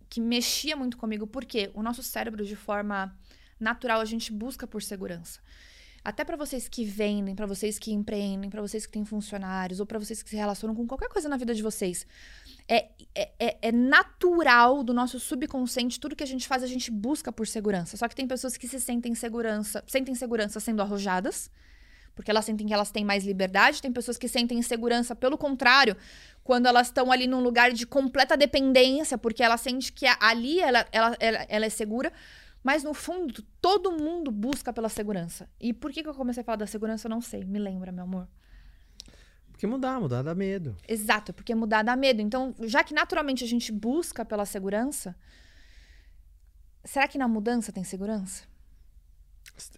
que 0.09 0.19
mexia 0.19 0.75
muito 0.75 0.97
comigo, 0.97 1.25
porque 1.25 1.71
o 1.73 1.81
nosso 1.81 2.03
cérebro, 2.03 2.45
de 2.45 2.55
forma 2.55 3.17
natural, 3.59 4.01
a 4.01 4.05
gente 4.05 4.31
busca 4.31 4.67
por 4.67 4.81
segurança. 4.83 5.39
Até 6.05 6.23
para 6.23 6.37
vocês 6.37 6.67
que 6.67 6.85
vendem, 6.85 7.33
para 7.33 7.47
vocês 7.47 7.79
que 7.79 7.91
empreendem, 7.91 8.47
para 8.47 8.61
vocês 8.61 8.85
que 8.85 8.91
têm 8.91 9.03
funcionários, 9.03 9.79
ou 9.79 9.87
para 9.87 9.97
vocês 9.97 10.21
que 10.21 10.29
se 10.29 10.35
relacionam 10.35 10.75
com 10.75 10.85
qualquer 10.85 11.09
coisa 11.09 11.27
na 11.27 11.35
vida 11.35 11.55
de 11.55 11.63
vocês. 11.63 12.05
É, 12.67 12.89
é, 13.15 13.31
é, 13.39 13.57
é 13.59 13.71
natural 13.71 14.83
do 14.83 14.93
nosso 14.93 15.19
subconsciente, 15.19 15.99
tudo 15.99 16.15
que 16.15 16.23
a 16.23 16.27
gente 16.27 16.47
faz, 16.47 16.61
a 16.61 16.67
gente 16.67 16.91
busca 16.91 17.31
por 17.31 17.47
segurança. 17.47 17.97
Só 17.97 18.07
que 18.07 18.15
tem 18.15 18.27
pessoas 18.27 18.55
que 18.55 18.67
se 18.67 18.79
sentem 18.79 19.15
segurança, 19.15 19.83
sentem 19.87 20.13
segurança 20.13 20.59
sendo 20.59 20.83
arrojadas, 20.83 21.49
porque 22.13 22.29
elas 22.29 22.45
sentem 22.45 22.67
que 22.67 22.73
elas 22.73 22.91
têm 22.91 23.03
mais 23.03 23.25
liberdade. 23.25 23.81
Tem 23.81 23.91
pessoas 23.91 24.15
que 24.15 24.27
sentem 24.27 24.59
insegurança, 24.59 25.15
pelo 25.15 25.39
contrário, 25.39 25.97
quando 26.43 26.67
elas 26.67 26.85
estão 26.87 27.11
ali 27.11 27.25
num 27.25 27.41
lugar 27.41 27.71
de 27.71 27.87
completa 27.87 28.37
dependência, 28.37 29.17
porque 29.17 29.41
ela 29.41 29.57
sente 29.57 29.91
que 29.91 30.05
ali 30.19 30.59
ela, 30.59 30.85
ela, 30.91 31.17
ela, 31.19 31.45
ela 31.49 31.65
é 31.65 31.69
segura. 31.69 32.13
Mas 32.65 32.83
no 32.83 32.95
fundo, 32.95 33.43
todo 33.61 33.91
mundo 33.91 34.31
busca 34.31 34.73
pela 34.73 34.89
segurança. 34.89 35.47
E 35.61 35.71
por 35.71 35.91
que, 35.91 36.01
que 36.01 36.09
eu 36.09 36.15
comecei 36.15 36.41
a 36.41 36.43
falar 36.43 36.55
da 36.55 36.65
segurança, 36.65 37.05
eu 37.05 37.11
não 37.11 37.21
sei. 37.21 37.45
Me 37.45 37.59
lembra, 37.59 37.91
meu 37.91 38.05
amor. 38.05 38.27
Porque 39.51 39.67
mudar, 39.67 39.99
mudar 39.99 40.23
dá 40.23 40.33
medo. 40.33 40.75
Exato, 40.87 41.31
porque 41.31 41.53
mudar 41.53 41.83
dá 41.83 41.95
medo. 41.95 42.23
Então, 42.23 42.55
já 42.61 42.83
que 42.83 42.91
naturalmente 42.91 43.43
a 43.43 43.47
gente 43.47 43.71
busca 43.71 44.25
pela 44.25 44.47
segurança, 44.47 45.15
será 46.83 47.07
que 47.07 47.19
na 47.19 47.27
mudança 47.27 47.71
tem 47.71 47.83
segurança? 47.83 48.45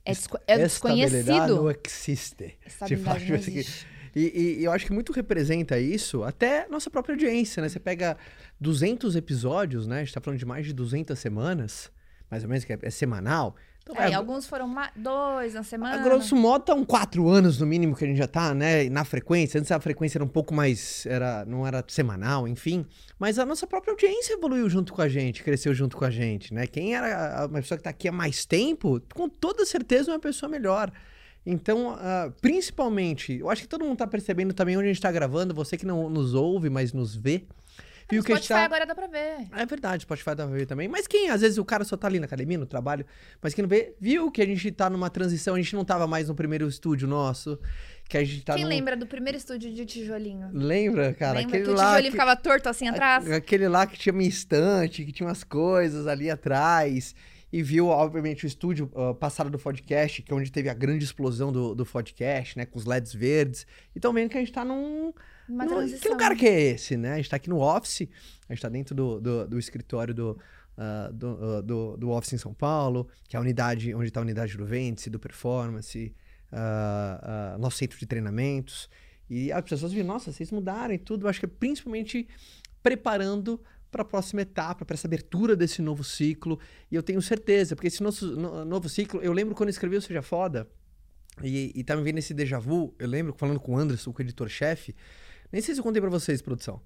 É, 0.05 0.13
desco 0.13 0.39
é 0.47 0.57
desconhecido. 0.57 1.55
não 1.57 1.69
existe. 1.69 2.57
Estabilidade 2.65 3.27
não 3.27 3.35
existe. 3.35 3.85
E, 4.15 4.59
e 4.59 4.63
eu 4.63 4.71
acho 4.71 4.85
que 4.85 4.93
muito 4.93 5.11
representa 5.11 5.77
isso, 5.77 6.23
até 6.23 6.69
nossa 6.69 6.89
própria 6.89 7.15
audiência, 7.15 7.61
né? 7.61 7.67
Você 7.67 7.81
pega 7.81 8.17
200 8.61 9.17
episódios, 9.17 9.85
né? 9.85 9.97
A 9.97 10.03
gente 10.05 10.13
tá 10.13 10.21
falando 10.21 10.39
de 10.39 10.45
mais 10.45 10.65
de 10.65 10.71
200 10.71 11.19
semanas, 11.19 11.91
mais 12.29 12.43
ou 12.43 12.49
menos, 12.49 12.63
que 12.63 12.73
é, 12.73 12.79
é 12.81 12.89
semanal. 12.89 13.55
Então, 13.89 14.03
é, 14.03 14.13
alguns 14.13 14.45
foram 14.45 14.73
dois 14.95 15.53
na 15.53 15.63
semana. 15.63 15.95
A 15.95 16.03
grosso 16.03 16.35
modo, 16.35 16.65
tá 16.65 16.73
um 16.73 16.83
quatro 16.83 17.29
anos 17.29 17.59
no 17.59 17.65
mínimo 17.65 17.95
que 17.95 18.03
a 18.03 18.07
gente 18.07 18.17
já 18.17 18.27
tá, 18.27 18.53
né? 18.53 18.89
Na 18.89 19.05
frequência. 19.05 19.59
Antes 19.59 19.71
a 19.71 19.79
frequência 19.79 20.17
era 20.17 20.25
um 20.25 20.29
pouco 20.29 20.53
mais. 20.53 21.05
Era, 21.05 21.45
não 21.45 21.65
era 21.65 21.83
semanal, 21.87 22.47
enfim. 22.47 22.85
Mas 23.17 23.39
a 23.39 23.45
nossa 23.45 23.65
própria 23.65 23.91
audiência 23.91 24.33
evoluiu 24.33 24.69
junto 24.69 24.91
com 24.93 25.01
a 25.01 25.07
gente, 25.07 25.41
cresceu 25.41 25.73
junto 25.73 25.95
com 25.95 26.03
a 26.03 26.09
gente, 26.09 26.53
né? 26.53 26.67
Quem 26.67 26.95
era 26.95 27.45
uma 27.45 27.61
pessoa 27.61 27.77
que 27.77 27.83
tá 27.83 27.89
aqui 27.89 28.09
há 28.09 28.11
mais 28.11 28.45
tempo, 28.45 29.01
com 29.13 29.29
toda 29.29 29.65
certeza 29.65 30.11
é 30.11 30.13
uma 30.13 30.19
pessoa 30.19 30.49
melhor. 30.49 30.91
Então, 31.45 31.93
uh, 31.93 32.31
principalmente, 32.41 33.37
eu 33.39 33.49
acho 33.49 33.61
que 33.61 33.69
todo 33.69 33.85
mundo 33.85 33.97
tá 33.97 34.05
percebendo 34.05 34.53
também 34.53 34.75
onde 34.75 34.87
a 34.87 34.91
gente 34.91 35.01
tá 35.01 35.09
gravando, 35.09 35.53
você 35.53 35.77
que 35.77 35.85
não 35.85 36.09
nos 36.09 36.33
ouve, 36.33 36.69
mas 36.69 36.91
nos 36.91 37.15
vê. 37.15 37.45
Viu 38.09 38.23
que 38.23 38.31
Spotify 38.31 38.53
tá... 38.53 38.63
agora 38.65 38.85
dá 38.85 38.95
pra 38.95 39.07
ver. 39.07 39.47
É 39.51 39.65
verdade, 39.65 40.03
Spotify 40.03 40.35
dá 40.35 40.47
pra 40.47 40.55
ver 40.55 40.65
também. 40.65 40.87
Mas 40.87 41.07
quem, 41.07 41.29
às 41.29 41.41
vezes, 41.41 41.57
o 41.57 41.65
cara 41.65 41.83
só 41.83 41.97
tá 41.97 42.07
ali 42.07 42.19
na 42.19 42.25
academia, 42.25 42.57
no 42.57 42.65
trabalho, 42.65 43.05
mas 43.41 43.53
quem 43.53 43.61
não 43.61 43.69
vê, 43.69 43.95
viu 43.99 44.31
que 44.31 44.41
a 44.41 44.45
gente 44.45 44.71
tá 44.71 44.89
numa 44.89 45.09
transição, 45.09 45.55
a 45.55 45.57
gente 45.57 45.75
não 45.75 45.83
tava 45.83 46.07
mais 46.07 46.29
no 46.29 46.35
primeiro 46.35 46.67
estúdio 46.67 47.07
nosso. 47.07 47.59
Que 48.07 48.17
a 48.17 48.23
gente 48.23 48.45
tá 48.45 48.53
Quem 48.53 48.63
num... 48.63 48.69
lembra 48.69 48.95
do 48.95 49.05
primeiro 49.05 49.37
estúdio 49.37 49.73
de 49.73 49.85
tijolinho? 49.85 50.49
Lembra, 50.53 51.13
cara? 51.13 51.39
Lembra 51.39 51.57
aquele 51.57 51.63
que 51.65 51.69
o 51.71 51.75
tijolinho 51.75 52.03
que... 52.03 52.11
ficava 52.11 52.35
torto 52.37 52.69
assim 52.69 52.87
atrás? 52.87 53.29
Aquele 53.29 53.67
lá 53.67 53.85
que 53.85 53.99
tinha 53.99 54.13
uma 54.13 54.23
estante, 54.23 55.03
que 55.03 55.11
tinha 55.11 55.27
umas 55.27 55.43
coisas 55.43 56.07
ali 56.07 56.29
atrás 56.29 57.13
e 57.51 57.61
viu, 57.61 57.87
obviamente, 57.87 58.45
o 58.45 58.47
estúdio 58.47 58.91
uh, 58.93 59.13
passado 59.15 59.49
do 59.49 59.57
podcast, 59.57 60.21
que 60.21 60.31
é 60.31 60.35
onde 60.35 60.51
teve 60.51 60.69
a 60.69 60.73
grande 60.73 61.03
explosão 61.03 61.51
do, 61.51 61.73
do 61.73 61.85
podcast, 61.85 62.57
né? 62.57 62.65
Com 62.65 62.77
os 62.77 62.85
LEDs 62.85 63.13
verdes. 63.13 63.67
E 63.95 63.99
estão 63.99 64.13
vendo 64.13 64.29
que 64.29 64.37
a 64.37 64.39
gente 64.39 64.51
tá 64.51 64.65
num, 64.65 65.13
uma 65.49 65.65
transição. 65.67 65.99
Que 65.99 66.09
lugar 66.09 66.35
que 66.35 66.45
é 66.45 66.61
esse, 66.71 66.97
né? 66.97 67.13
A 67.13 67.17
gente 67.17 67.29
tá 67.29 67.35
aqui 67.35 67.49
no 67.49 67.59
office, 67.59 68.07
a 68.47 68.53
gente 68.53 68.61
tá 68.61 68.69
dentro 68.69 68.95
do, 68.95 69.19
do, 69.19 69.47
do 69.47 69.59
escritório 69.59 70.13
do, 70.13 70.37
uh, 70.77 71.13
do, 71.13 71.27
uh, 71.27 71.61
do, 71.61 71.97
do, 71.97 72.09
office 72.09 72.33
em 72.33 72.37
São 72.37 72.53
Paulo, 72.53 73.07
que 73.27 73.35
é 73.35 73.39
a 73.39 73.41
unidade, 73.41 73.93
onde 73.93 74.07
está 74.07 74.19
a 74.19 74.23
unidade 74.23 74.57
do 74.57 74.65
Ventice, 74.65 75.09
do 75.09 75.19
Performance, 75.19 76.13
uh, 76.51 77.57
nosso 77.57 77.77
centro 77.77 77.97
de 77.97 78.05
treinamentos. 78.05 78.89
E 79.29 79.51
as 79.51 79.63
pessoas 79.63 79.91
viram, 79.91 80.07
nossa, 80.07 80.31
vocês 80.31 80.51
mudaram 80.51 80.93
e 80.93 80.97
tudo. 80.97 81.25
Eu 81.25 81.29
acho 81.29 81.39
que 81.39 81.45
é 81.45 81.49
principalmente 81.49 82.27
preparando 82.81 83.61
para 83.91 84.01
a 84.01 84.05
próxima 84.05 84.41
etapa, 84.41 84.85
para 84.85 84.93
essa 84.93 85.07
abertura 85.07 85.55
desse 85.55 85.81
novo 85.81 86.03
ciclo. 86.03 86.59
E 86.91 86.95
eu 86.95 87.03
tenho 87.03 87.21
certeza, 87.21 87.75
porque 87.75 87.87
esse 87.87 88.01
nosso 88.03 88.35
no, 88.35 88.63
novo 88.63 88.87
ciclo, 88.87 89.21
eu 89.21 89.33
lembro 89.33 89.55
quando 89.55 89.69
eu 89.69 89.71
escrevi 89.71 89.95
o 89.95 90.01
Seja 90.01 90.21
Foda, 90.21 90.67
e, 91.43 91.71
e 91.75 91.83
tá 91.83 91.95
me 91.95 92.01
vendo 92.01 92.17
esse 92.17 92.33
déjà 92.33 92.57
vu, 92.57 92.95
eu 92.97 93.07
lembro 93.07 93.33
falando 93.37 93.59
com 93.59 93.73
o 93.73 93.77
Anderson, 93.77 94.11
com 94.11 94.21
o 94.21 94.25
editor-chefe, 94.25 94.95
nem 95.51 95.61
sei 95.61 95.73
se 95.73 95.79
eu 95.79 95.83
contei 95.83 96.01
pra 96.01 96.09
vocês, 96.09 96.41
produção. 96.41 96.81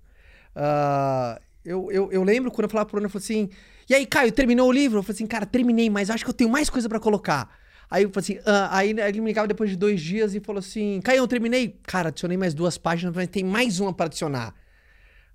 Uh, 0.56 1.42
eu, 1.64 1.92
eu, 1.92 2.12
eu, 2.12 2.24
lembro 2.24 2.52
quando 2.52 2.64
eu 2.64 2.70
falava 2.70 2.90
pro 2.90 2.98
Ana, 2.98 3.06
eu 3.06 3.10
falei 3.10 3.24
assim: 3.24 3.50
E 3.90 3.96
aí, 3.96 4.06
Caio, 4.06 4.32
terminou 4.32 4.68
o 4.68 4.72
livro? 4.72 5.00
Eu 5.00 5.04
falei 5.04 5.16
assim: 5.16 5.28
Cara, 5.28 5.46
terminei, 5.46 5.90
mas 5.90 6.10
acho 6.10 6.24
que 6.24 6.30
eu 6.30 6.34
tenho 6.34 6.50
mais 6.50 6.70
coisa 6.70 6.90
para 6.90 7.00
colocar. 7.00 7.50
Aí 7.92 8.04
eu 8.04 8.10
falei 8.10 8.40
assim: 8.40 8.50
ah, 8.50 8.78
aí 8.78 8.92
ele 8.92 9.20
me 9.20 9.28
ligava 9.28 9.50
depois 9.50 9.70
de 9.70 9.76
dois 9.76 10.00
dias 10.02 10.34
e 10.34 10.40
falou 10.40 10.60
assim: 10.60 11.02
Caio, 11.04 11.18
eu 11.18 11.28
terminei. 11.28 11.78
Cara, 11.84 12.08
adicionei 12.08 12.38
mais 12.38 12.54
duas 12.54 12.78
páginas, 12.78 13.14
mas 13.14 13.28
tem 13.28 13.44
mais 13.44 13.82
uma 13.82 13.94
para 13.94 14.06
adicionar. 14.06 14.56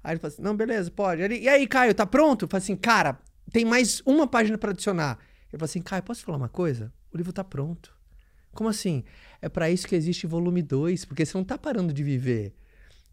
Aí 0.03 0.13
ele 0.13 0.21
falou 0.21 0.33
assim: 0.33 0.43
Não, 0.43 0.57
beleza, 0.57 0.91
pode. 0.91 1.21
Ele, 1.21 1.39
e 1.39 1.49
aí, 1.51 1.67
Caio, 1.67 1.95
tá 1.95 2.07
pronto? 2.07 2.47
Eu 2.47 2.49
falei 2.49 2.63
assim: 2.63 2.75
Cara, 2.75 3.19
tem 3.53 3.65
mais 3.65 4.01
uma 4.07 4.27
página 4.27 4.57
para 4.57 4.71
adicionar. 4.71 5.19
Ele 5.53 5.59
falou 5.59 5.67
assim: 5.67 5.83
Caio, 5.83 6.03
posso 6.03 6.25
falar 6.25 6.39
uma 6.39 6.49
coisa? 6.49 6.91
O 7.13 7.17
livro 7.19 7.31
tá 7.31 7.45
pronto. 7.45 7.95
Como 8.53 8.71
assim? 8.71 9.05
É 9.43 9.51
para 9.51 9.71
isso 9.71 9.87
que 9.87 9.95
existe 9.95 10.27
volume 10.27 10.63
2, 10.63 11.05
porque 11.05 11.27
você 11.27 11.37
não 11.37 11.45
tá 11.45 11.59
parando 11.59 11.93
de 11.93 12.03
viver. 12.03 12.55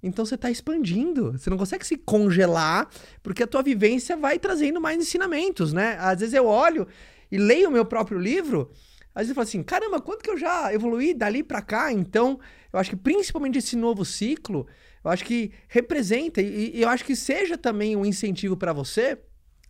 Então 0.04 0.26
você 0.26 0.36
está 0.36 0.52
expandindo. 0.52 1.32
Você 1.32 1.50
não 1.50 1.58
consegue 1.58 1.88
se 1.88 1.98
congelar, 1.98 2.90
porque 3.24 3.42
a 3.42 3.48
tua 3.48 3.64
vivência 3.64 4.18
vai 4.18 4.38
trazendo 4.38 4.82
mais 4.82 5.00
ensinamentos, 5.00 5.72
né? 5.72 5.98
Às 6.00 6.20
vezes 6.20 6.34
eu 6.34 6.46
olho 6.46 6.86
e 7.32 7.38
leio 7.38 7.70
o 7.70 7.72
meu 7.72 7.86
próprio 7.86 8.20
livro, 8.20 8.70
às 9.16 9.22
vezes 9.22 9.30
eu 9.30 9.36
falo 9.36 9.48
assim, 9.48 9.64
caramba, 9.64 10.02
quanto 10.02 10.24
que 10.24 10.30
eu 10.30 10.38
já 10.38 10.74
evoluí 10.74 11.14
dali 11.14 11.44
para 11.44 11.62
cá? 11.62 11.92
Então, 11.92 12.40
eu 12.72 12.80
acho 12.80 12.90
que 12.90 12.96
principalmente 12.96 13.60
esse 13.60 13.76
novo 13.76 14.04
ciclo, 14.04 14.68
eu 15.04 15.12
acho 15.12 15.24
que 15.24 15.52
representa 15.68 16.42
e, 16.42 16.76
e 16.76 16.82
eu 16.82 16.90
acho 16.90 17.06
que 17.06 17.16
seja 17.16 17.58
também 17.58 17.96
um 17.96 18.06
incentivo 18.06 18.58
para 18.58 18.74
você 18.74 19.20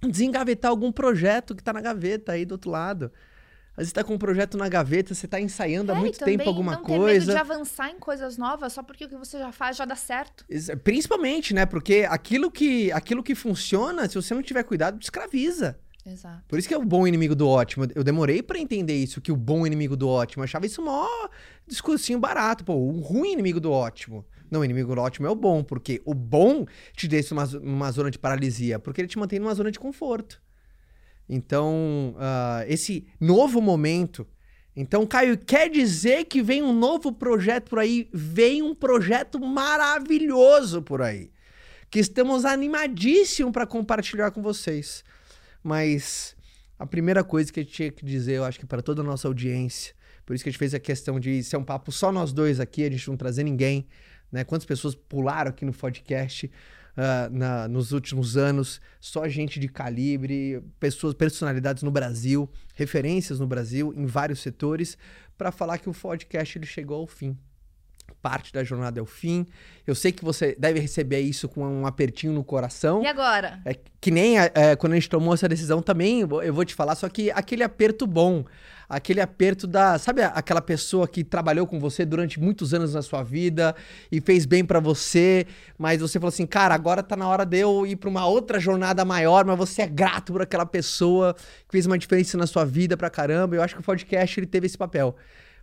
desengavetar 0.02 0.72
algum 0.72 0.92
projeto 0.92 1.56
que 1.56 1.62
está 1.62 1.74
na 1.74 1.82
gaveta 1.82 2.34
aí 2.34 2.46
do 2.46 2.54
outro 2.54 2.72
lado. 2.72 3.12
Às 3.74 3.78
vezes 3.78 3.90
está 3.90 4.04
com 4.04 4.14
um 4.14 4.18
projeto 4.20 4.56
na 4.56 4.70
gaveta, 4.70 5.16
você 5.16 5.26
está 5.26 5.40
ensaiando 5.40 5.92
é, 5.92 5.96
há 5.96 5.98
muito 5.98 6.20
tempo 6.20 6.48
alguma 6.48 6.74
não 6.74 6.84
coisa. 6.84 7.26
Ter 7.26 7.32
medo 7.32 7.32
de 7.32 7.38
avançar 7.38 7.90
em 7.90 7.98
coisas 7.98 8.38
novas 8.38 8.72
só 8.72 8.84
porque 8.84 9.06
o 9.06 9.10
que 9.10 9.18
você 9.18 9.40
já 9.40 9.52
faz 9.52 9.78
já 9.78 9.86
dá 9.86 9.96
certo. 9.96 10.46
Principalmente, 10.84 11.54
né? 11.56 11.66
Porque 11.66 12.06
aquilo 12.08 12.52
que, 12.52 12.92
aquilo 12.92 13.24
que 13.24 13.34
funciona, 13.34 14.08
se 14.08 14.16
você 14.16 14.36
não 14.36 14.44
tiver 14.44 14.64
cuidado, 14.64 15.02
escraviza. 15.02 15.80
Exato. 16.06 16.44
Por 16.48 16.60
isso 16.60 16.68
que 16.68 16.74
é 16.74 16.78
o 16.78 16.84
bom 16.86 17.08
inimigo 17.08 17.34
do 17.34 17.48
ótimo. 17.48 17.88
Eu 17.96 18.04
demorei 18.04 18.44
para 18.44 18.60
entender 18.60 18.94
isso, 18.94 19.22
que 19.22 19.32
o 19.32 19.38
bom 19.38 19.66
inimigo 19.66 19.96
do 19.96 20.08
ótimo. 20.08 20.42
Eu 20.42 20.46
achava 20.46 20.66
isso 20.66 20.82
mó 20.82 21.08
discursinho 21.66 22.20
barato. 22.20 22.64
Pô, 22.64 22.74
o 22.74 23.00
ruim 23.00 23.32
inimigo 23.32 23.60
do 23.60 23.72
ótimo. 23.72 24.26
Não, 24.52 24.60
o 24.60 24.66
inimigo 24.66 24.94
do 24.94 25.02
ótimo 25.02 25.26
é 25.26 25.30
o 25.32 25.36
bom, 25.36 25.64
porque 25.64 26.00
o 26.06 26.14
bom 26.14 26.66
te 26.96 27.08
deixa 27.08 27.34
numa, 27.34 27.48
numa 27.48 27.92
zona 27.92 28.12
de 28.12 28.20
paralisia, 28.20 28.78
porque 28.78 29.02
ele 29.02 29.08
te 29.08 29.18
mantém 29.18 29.40
numa 29.40 29.56
zona 29.56 29.72
de 29.72 29.80
conforto. 29.80 30.43
Então, 31.34 32.16
uh, 32.16 32.64
esse 32.68 33.08
novo 33.20 33.60
momento. 33.60 34.28
Então, 34.76 35.04
Caio, 35.06 35.36
quer 35.36 35.68
dizer 35.68 36.26
que 36.26 36.44
vem 36.44 36.62
um 36.62 36.72
novo 36.72 37.12
projeto 37.12 37.70
por 37.70 37.80
aí? 37.80 38.08
Vem 38.14 38.62
um 38.62 38.76
projeto 38.76 39.40
maravilhoso 39.40 40.84
por 40.84 41.02
aí. 41.02 41.32
Que 41.90 42.00
estamos 42.00 42.46
animadíssimos 42.46 43.52
para 43.52 43.66
compartilhar 43.66 44.30
com 44.30 44.44
vocês. 44.44 45.04
Mas 45.64 46.36
a 46.78 46.86
primeira 46.86 47.24
coisa 47.24 47.52
que 47.52 47.62
gente 47.62 47.74
tinha 47.74 47.92
que 47.92 48.06
dizer, 48.06 48.34
eu 48.34 48.44
acho 48.44 48.60
que 48.60 48.66
para 48.68 48.84
toda 48.84 49.02
a 49.02 49.06
nossa 49.06 49.28
audiência, 49.28 49.96
por 50.28 50.36
isso 50.36 50.44
que 50.44 50.50
a 50.50 50.52
gente 50.52 50.60
fez 50.60 50.76
a 50.76 50.80
questão 50.80 51.20
de 51.20 51.42
ser 51.44 51.58
um 51.58 51.64
papo 51.64 51.92
só 51.92 52.12
nós 52.12 52.32
dois 52.32 52.60
aqui, 52.60 52.84
a 52.84 52.92
gente 52.92 53.08
não 53.08 53.18
trazer 53.18 53.44
ninguém, 53.44 53.88
né? 54.32 54.44
Quantas 54.44 54.66
pessoas 54.66 54.94
pularam 54.94 55.50
aqui 55.50 55.66
no 55.66 55.74
podcast? 55.74 56.50
Uh, 56.98 57.30
na, 57.32 57.68
nos 57.68 57.92
últimos 57.92 58.38
anos, 58.38 58.82
só 59.00 59.28
gente 59.28 59.60
de 59.60 59.68
calibre, 59.68 60.64
pessoas, 60.80 61.14
personalidades 61.14 61.84
no 61.84 61.92
Brasil, 61.92 62.50
referências 62.76 63.40
no 63.40 63.48
Brasil, 63.48 63.94
em 63.96 64.06
vários 64.06 64.40
setores, 64.40 64.98
para 65.38 65.52
falar 65.52 65.78
que 65.78 65.90
o 65.90 65.94
podcast 65.94 66.58
ele 66.58 66.66
chegou 66.66 67.02
ao 67.02 67.08
fim. 67.08 67.38
Parte 68.24 68.54
da 68.54 68.64
jornada 68.64 69.00
é 69.00 69.04
o 69.04 69.06
fim. 69.06 69.46
Eu 69.86 69.94
sei 69.94 70.14
que 70.14 70.24
você 70.24 70.56
deve 70.58 70.80
receber 70.80 71.20
isso 71.20 71.50
com 71.50 71.62
um 71.62 71.86
apertinho 71.86 72.32
no 72.32 72.44
coração. 72.44 73.04
E 73.04 73.08
agora? 73.08 73.60
É, 73.66 73.76
que 74.00 74.10
nem 74.10 74.40
é, 74.40 74.76
quando 74.78 74.94
a 74.94 74.96
gente 74.96 75.10
tomou 75.10 75.34
essa 75.34 75.48
decisão 75.48 75.82
também, 75.82 76.22
eu 76.22 76.54
vou 76.54 76.64
te 76.64 76.74
falar, 76.74 76.96
só 76.96 77.10
que 77.10 77.30
aquele 77.32 77.64
aperto 77.64 78.08
bom 78.08 78.46
aquele 78.96 79.22
aperto 79.22 79.66
da. 79.66 79.98
Sabe 79.98 80.22
aquela 80.24 80.62
pessoa 80.62 81.08
que 81.08 81.24
trabalhou 81.24 81.66
com 81.66 81.80
você 81.80 82.06
durante 82.06 82.40
muitos 82.40 82.74
anos 82.74 82.94
na 82.94 83.02
sua 83.02 83.24
vida 83.24 83.76
e 84.12 84.22
fez 84.22 84.46
bem 84.46 84.64
para 84.64 84.80
você, 84.80 85.48
mas 85.78 86.00
você 86.02 86.20
falou 86.20 86.30
assim, 86.30 86.46
cara, 86.46 86.76
agora 86.76 87.02
tá 87.02 87.16
na 87.16 87.28
hora 87.28 87.46
de 87.46 87.58
eu 87.58 87.86
ir 87.86 87.96
pra 87.96 88.10
uma 88.10 88.26
outra 88.26 88.60
jornada 88.60 89.04
maior, 89.04 89.46
mas 89.46 89.58
você 89.58 89.82
é 89.82 89.88
grato 89.88 90.32
por 90.32 90.42
aquela 90.42 90.66
pessoa 90.66 91.34
que 91.34 91.72
fez 91.72 91.86
uma 91.86 91.98
diferença 91.98 92.38
na 92.38 92.48
sua 92.48 92.66
vida 92.66 92.96
pra 92.96 93.10
caramba. 93.10 93.56
Eu 93.56 93.64
acho 93.64 93.76
que 93.76 93.82
o 93.82 93.84
podcast 93.84 94.40
ele 94.40 94.48
teve 94.48 94.68
esse 94.68 94.78
papel. 94.78 95.16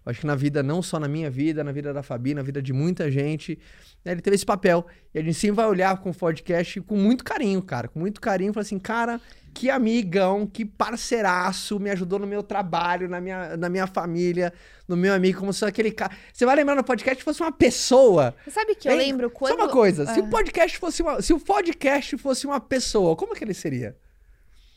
Eu 0.05 0.11
acho 0.11 0.21
que 0.21 0.27
na 0.27 0.35
vida, 0.35 0.63
não 0.63 0.83
só 0.83 0.99
na 0.99 1.09
minha 1.09 1.31
vida, 1.31 1.63
na 1.63 1.73
vida 1.73 1.93
da 1.93 2.03
Fabi, 2.03 2.35
na 2.35 2.43
vida 2.43 2.63
de 2.63 2.73
muita 2.73 3.11
gente, 3.11 3.59
né, 4.05 4.13
ele 4.13 4.23
teve 4.23 4.35
esse 4.35 4.47
papel. 4.47 4.87
E 5.15 5.19
a 5.19 5.23
gente 5.23 5.35
sim 5.35 5.53
vai 5.53 5.67
olhar 5.67 5.99
com 5.99 6.11
o 6.11 6.15
podcast 6.15 6.81
com 6.81 6.97
muito 6.97 7.23
carinho, 7.23 7.61
cara. 7.61 7.87
Com 7.87 8.01
muito 8.01 8.21
carinho. 8.21 8.53
Falar 8.53 8.63
assim, 8.63 8.79
cara, 8.79 9.21
que 9.53 9.69
amigão, 9.69 10.47
que 10.47 10.65
parceiraço, 10.65 11.79
me 11.79 11.91
ajudou 11.91 12.19
no 12.19 12.27
meu 12.27 12.43
trabalho, 12.43 13.09
na 13.09 13.21
minha, 13.21 13.57
na 13.57 13.69
minha 13.69 13.87
família, 13.87 14.53
no 14.89 14.97
meu 14.97 15.13
amigo, 15.13 15.39
como 15.39 15.53
se 15.53 15.65
aquele 15.65 15.91
cara. 15.91 16.13
Você 16.33 16.47
vai 16.47 16.57
lembrar 16.57 16.75
no 16.75 16.85
podcast 16.85 17.19
que 17.19 17.25
fosse 17.25 17.43
uma 17.43 17.53
pessoa. 17.53 18.35
Sabe 18.49 18.75
que 18.75 18.89
eu 18.89 18.97
lembro 18.97 19.31
quando. 19.31 19.55
Só 19.55 19.65
uma 19.65 19.69
coisa, 19.69 20.07
se 20.07 20.21
o 20.21 20.25
ah. 20.25 20.29
podcast 20.29 20.79
fosse 20.79 21.03
uma. 21.03 21.21
Se 21.21 21.33
o 21.35 21.41
podcast 21.41 22.17
fosse 22.17 22.47
uma 22.47 22.61
pessoa, 22.61 23.15
como 23.15 23.35
que 23.35 23.45
ele 23.45 23.55
seria? 23.55 23.97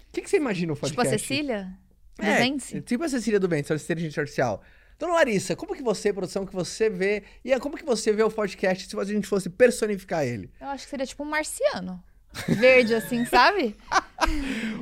O 0.09 0.13
que, 0.13 0.21
que 0.21 0.29
você 0.29 0.37
imagina 0.37 0.73
o 0.73 0.75
podcast? 0.75 1.01
Tipo 1.01 1.15
a 1.15 1.19
Cecília? 1.19 1.73
É, 2.19 2.81
tipo 2.81 3.03
a 3.03 3.09
Cecília 3.09 3.39
do 3.39 3.47
Vence, 3.47 3.73
a 3.73 3.75
inteligência 3.75 4.21
artificial. 4.21 4.61
Dona 4.99 5.13
Larissa, 5.13 5.55
como 5.55 5.75
que 5.75 5.83
você, 5.83 6.13
produção, 6.13 6.45
que 6.45 6.53
você 6.53 6.89
vê. 6.89 7.23
E 7.43 7.57
como 7.59 7.77
que 7.77 7.85
você 7.85 8.11
vê 8.11 8.23
o 8.23 8.31
podcast 8.31 8.87
se 8.87 8.99
a 8.99 9.03
gente 9.03 9.27
fosse 9.27 9.49
personificar 9.49 10.23
ele? 10.23 10.49
Eu 10.59 10.67
acho 10.67 10.85
que 10.85 10.89
seria 10.89 11.05
tipo 11.05 11.23
um 11.23 11.27
marciano. 11.27 12.01
Verde, 12.47 12.95
assim, 12.95 13.25
sabe? 13.27 13.75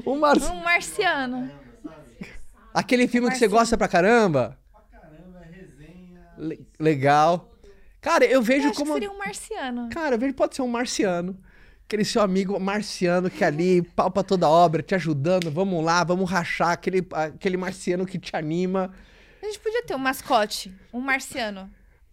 um, 0.05 0.17
mar... 0.17 0.37
um 0.37 0.63
marciano. 0.63 1.51
Aquele 2.73 3.07
filme 3.07 3.27
um 3.27 3.31
que 3.31 3.37
você 3.37 3.47
gosta 3.47 3.77
pra 3.77 3.87
caramba? 3.87 4.57
Pra 4.71 4.99
caramba, 4.99 5.41
é 5.45 5.55
resenha. 5.55 6.27
Le 6.37 6.65
legal. 6.79 7.51
Cara, 7.99 8.25
eu 8.25 8.41
vejo 8.41 8.69
eu 8.69 8.73
como. 8.73 8.93
seria 8.93 9.11
um 9.11 9.17
marciano. 9.17 9.89
Cara, 9.89 10.15
eu 10.15 10.19
vejo 10.19 10.33
pode 10.33 10.55
ser 10.55 10.61
um 10.61 10.67
marciano. 10.67 11.37
Aquele 11.85 12.05
seu 12.05 12.21
amigo 12.21 12.57
marciano 12.57 13.29
que 13.29 13.43
ali 13.43 13.81
palpa 13.81 14.23
toda 14.23 14.45
a 14.45 14.49
obra, 14.49 14.81
te 14.81 14.95
ajudando. 14.95 15.51
Vamos 15.51 15.83
lá, 15.83 16.03
vamos 16.03 16.29
rachar. 16.29 16.69
Aquele, 16.69 17.05
aquele 17.11 17.57
marciano 17.57 18.05
que 18.05 18.17
te 18.17 18.35
anima. 18.35 18.93
A 19.41 19.45
gente 19.45 19.59
podia 19.59 19.83
ter 19.83 19.95
um 19.95 19.99
mascote, 19.99 20.73
um 20.93 20.99
marciano. 20.99 21.69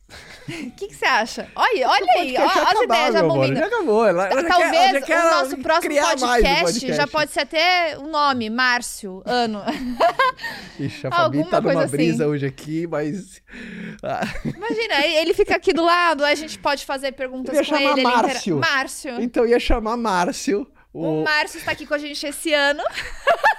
O 0.49 0.71
que, 0.71 0.95
você 0.95 1.05
acha? 1.05 1.47
Olha, 1.55 1.87
olha 1.87 2.07
aí, 2.17 2.33
podcast 2.33 2.59
ó, 2.59 2.63
ia 2.63 2.69
as 2.71 2.81
ideias 2.83 3.13
já 3.13 3.23
bombando. 3.23 3.57
Já 3.57 3.67
acabou. 3.67 4.07
Ela, 4.07 4.27
ela 4.29 4.41
já 4.41 4.49
quer- 4.49 4.59
Talvez 4.59 4.91
já 4.93 5.01
quer 5.03 5.21
o 5.21 5.31
nosso 5.31 5.59
próximo 5.59 5.95
o 5.95 6.03
podcast, 6.03 6.93
já 6.95 7.07
pode 7.07 7.31
ser 7.31 7.41
até 7.41 7.99
o 7.99 8.07
nome, 8.07 8.49
Márcio, 8.49 9.23
ano. 9.27 9.63
Ixi, 10.81 11.07
a 11.09 11.11
Fabi 11.11 11.45
tá 11.51 11.61
numa 11.61 11.83
assim. 11.83 11.91
brisa 11.91 12.27
hoje 12.27 12.47
aqui, 12.47 12.87
mas. 12.87 13.43
Ah, 14.03 14.23
Imagina, 14.47 15.07
ele 15.07 15.35
fica 15.35 15.55
aqui 15.57 15.75
do 15.75 15.85
lado, 15.85 16.25
a 16.25 16.35
gente 16.35 16.59
pode 16.59 16.87
fazer 16.87 17.13
perguntas 17.13 17.55
Eu 17.55 17.61
ia 17.61 17.69
com 17.69 17.77
chamar 17.77 17.91
ele. 17.91 18.01
ele 18.01 18.09
intera- 18.09 18.23
Márcio. 18.29 18.57
Márcio. 18.57 19.21
então 19.21 19.45
ia 19.47 19.61
chamar 19.61 19.99
Márcio. 19.99 20.67
O 20.91 21.21
O... 21.21 21.25
Márcio 21.25 21.59
está 21.59 21.73
aqui 21.73 21.85
com 21.85 21.93
a 21.93 21.99
gente 21.99 22.27
esse 22.27 22.55
ano. 22.55 22.83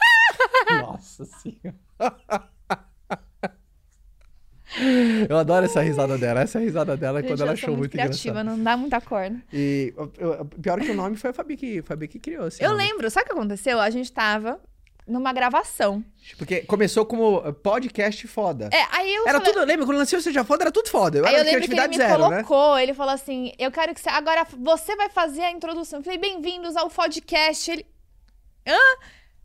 Nossa 0.82 1.26
senhora. 1.26 2.49
Eu 5.30 5.38
adoro 5.38 5.64
essa 5.66 5.80
risada 5.82 6.18
dela. 6.18 6.42
Essa 6.42 6.58
risada 6.60 6.98
dela 6.98 7.20
é 7.20 7.24
quando 7.24 7.40
ela 7.42 7.52
eu 7.52 7.54
achou 7.54 7.78
muito 7.78 7.92
criativa, 7.92 8.40
engraçado. 8.42 8.58
não 8.58 8.64
dá 8.64 8.76
muita 8.76 9.00
corda. 9.00 9.40
E 9.54 9.94
o- 9.96 10.46
pior 10.60 10.80
que 10.82 10.90
o 10.90 10.96
nome 10.96 11.16
foi 11.18 11.30
a 11.30 11.34
Fabi 11.34 11.56
que, 11.56 11.82
Fabi 11.84 12.08
que 12.08 12.18
criou. 12.18 12.48
esse 12.48 12.62
Eu 12.64 12.72
nome. 12.72 12.84
lembro, 12.84 13.10
sabe 13.12 13.26
o 13.26 13.28
que 13.28 13.34
aconteceu? 13.38 13.80
A 13.80 13.92
gente 13.92 14.12
tava 14.12 14.60
numa 15.08 15.32
gravação. 15.32 16.04
Porque 16.38 16.62
começou 16.62 17.06
como 17.06 17.42
podcast 17.54 18.28
foda. 18.28 18.70
É, 18.74 18.84
aí 18.92 19.14
eu 19.14 19.28
Era 19.28 19.40
falei- 19.40 19.54
tudo, 19.54 19.66
lembra? 19.66 19.86
Quando 19.86 20.02
o 20.02 20.06
Seja 20.06 20.44
Foda, 20.44 20.64
era 20.64 20.72
tudo 20.72 20.90
foda. 20.90 21.20
Eu 21.20 21.26
Aí 21.26 21.34
era 21.36 21.42
eu 21.44 21.46
lembro 21.46 21.68
que 21.68 21.74
ele 21.80 21.88
me 21.88 21.98
zero, 21.98 22.28
né? 22.30 22.44
colocou, 22.44 22.80
ele 22.80 22.94
falou 22.96 23.14
assim: 23.14 23.52
Eu 23.60 23.72
quero 23.72 23.94
que 23.94 24.02
você. 24.02 24.10
Agora 24.10 24.46
você 24.58 24.96
vai 24.96 25.10
fazer 25.10 25.42
a 25.42 25.52
introdução. 25.52 26.00
Eu 26.00 26.04
falei, 26.04 26.18
bem-vindos 26.20 26.76
ao 26.76 26.90
podcast. 26.90 27.70
Ele. 27.72 27.86
Hã? 28.68 28.78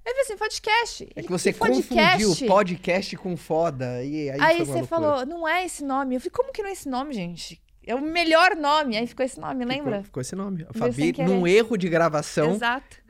Ele 0.04 0.14
falou 0.14 0.23
assim, 0.23 0.37
podcast. 0.37 1.08
É 1.16 1.23
que 1.23 1.30
você 1.30 1.52
podcast? 1.52 2.25
confundiu 2.25 2.49
podcast 2.49 3.16
com 3.16 3.37
foda. 3.37 4.04
E 4.04 4.30
aí, 4.30 4.40
Aí 4.40 4.64
você 4.64 4.84
falou, 4.84 5.25
não 5.25 5.49
é 5.49 5.64
esse 5.64 5.82
nome. 5.82 6.16
Eu 6.16 6.20
falei, 6.20 6.32
como 6.32 6.52
que 6.52 6.62
não 6.62 6.68
é 6.68 6.73
esse 6.73 6.88
nome, 6.88 7.14
gente? 7.14 7.61
É 7.87 7.94
o 7.94 8.00
melhor 8.00 8.54
nome. 8.54 8.96
Aí 8.96 9.06
ficou 9.06 9.25
esse 9.25 9.40
nome, 9.40 9.64
lembra? 9.64 9.96
Ficou, 9.96 10.04
ficou 10.04 10.20
esse 10.20 10.37
nome. 10.37 10.66
A 10.68 10.78
Fabi, 10.78 11.14
num 11.18 11.46
erro 11.46 11.76
de 11.76 11.88
gravação, 11.88 12.58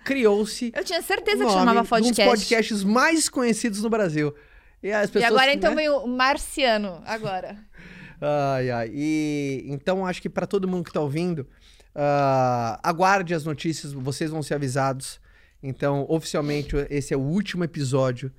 criou-se 0.05 0.73
Eu 0.75 0.85
tinha 0.85 1.03
certeza 1.03 1.45
que 1.45 1.51
chamava 1.51 1.81
de 1.83 1.87
um 1.87 1.89
podcast. 1.89 2.23
dos 2.23 2.25
podcasts 2.25 2.85
mais 2.85 3.29
conhecidos 3.29 3.83
no 3.83 3.91
Brasil. 3.91 4.35
E 4.83 4.93
as 4.93 5.09
e 5.09 5.13
pessoas. 5.13 5.33
agora 5.33 5.53
então 5.53 5.71
né? 5.71 5.77
vem 5.77 5.89
o 5.89 6.07
Marciano, 6.07 7.03
agora. 7.07 7.57
Ai, 8.21 8.71
ai. 8.71 8.91
E 8.95 9.65
então 9.67 10.07
acho 10.07 10.23
que 10.23 10.31
pra 10.31 10.47
todo 10.47 10.67
mundo 10.67 10.85
que 10.85 10.93
tá 10.93 11.01
ouvindo, 11.01 11.47
ah, 11.95 12.81
aguarde 12.83 13.35
as 13.35 13.45
notícias, 13.45 13.93
vocês 13.93 14.31
vão 14.31 14.43
ser 14.43 14.55
avisados. 14.55 15.21
Então, 15.67 16.05
oficialmente, 16.11 16.77
esse 16.91 17.15
é 17.15 17.17
o 17.17 17.21
último 17.21 17.65
episódio 17.65 18.31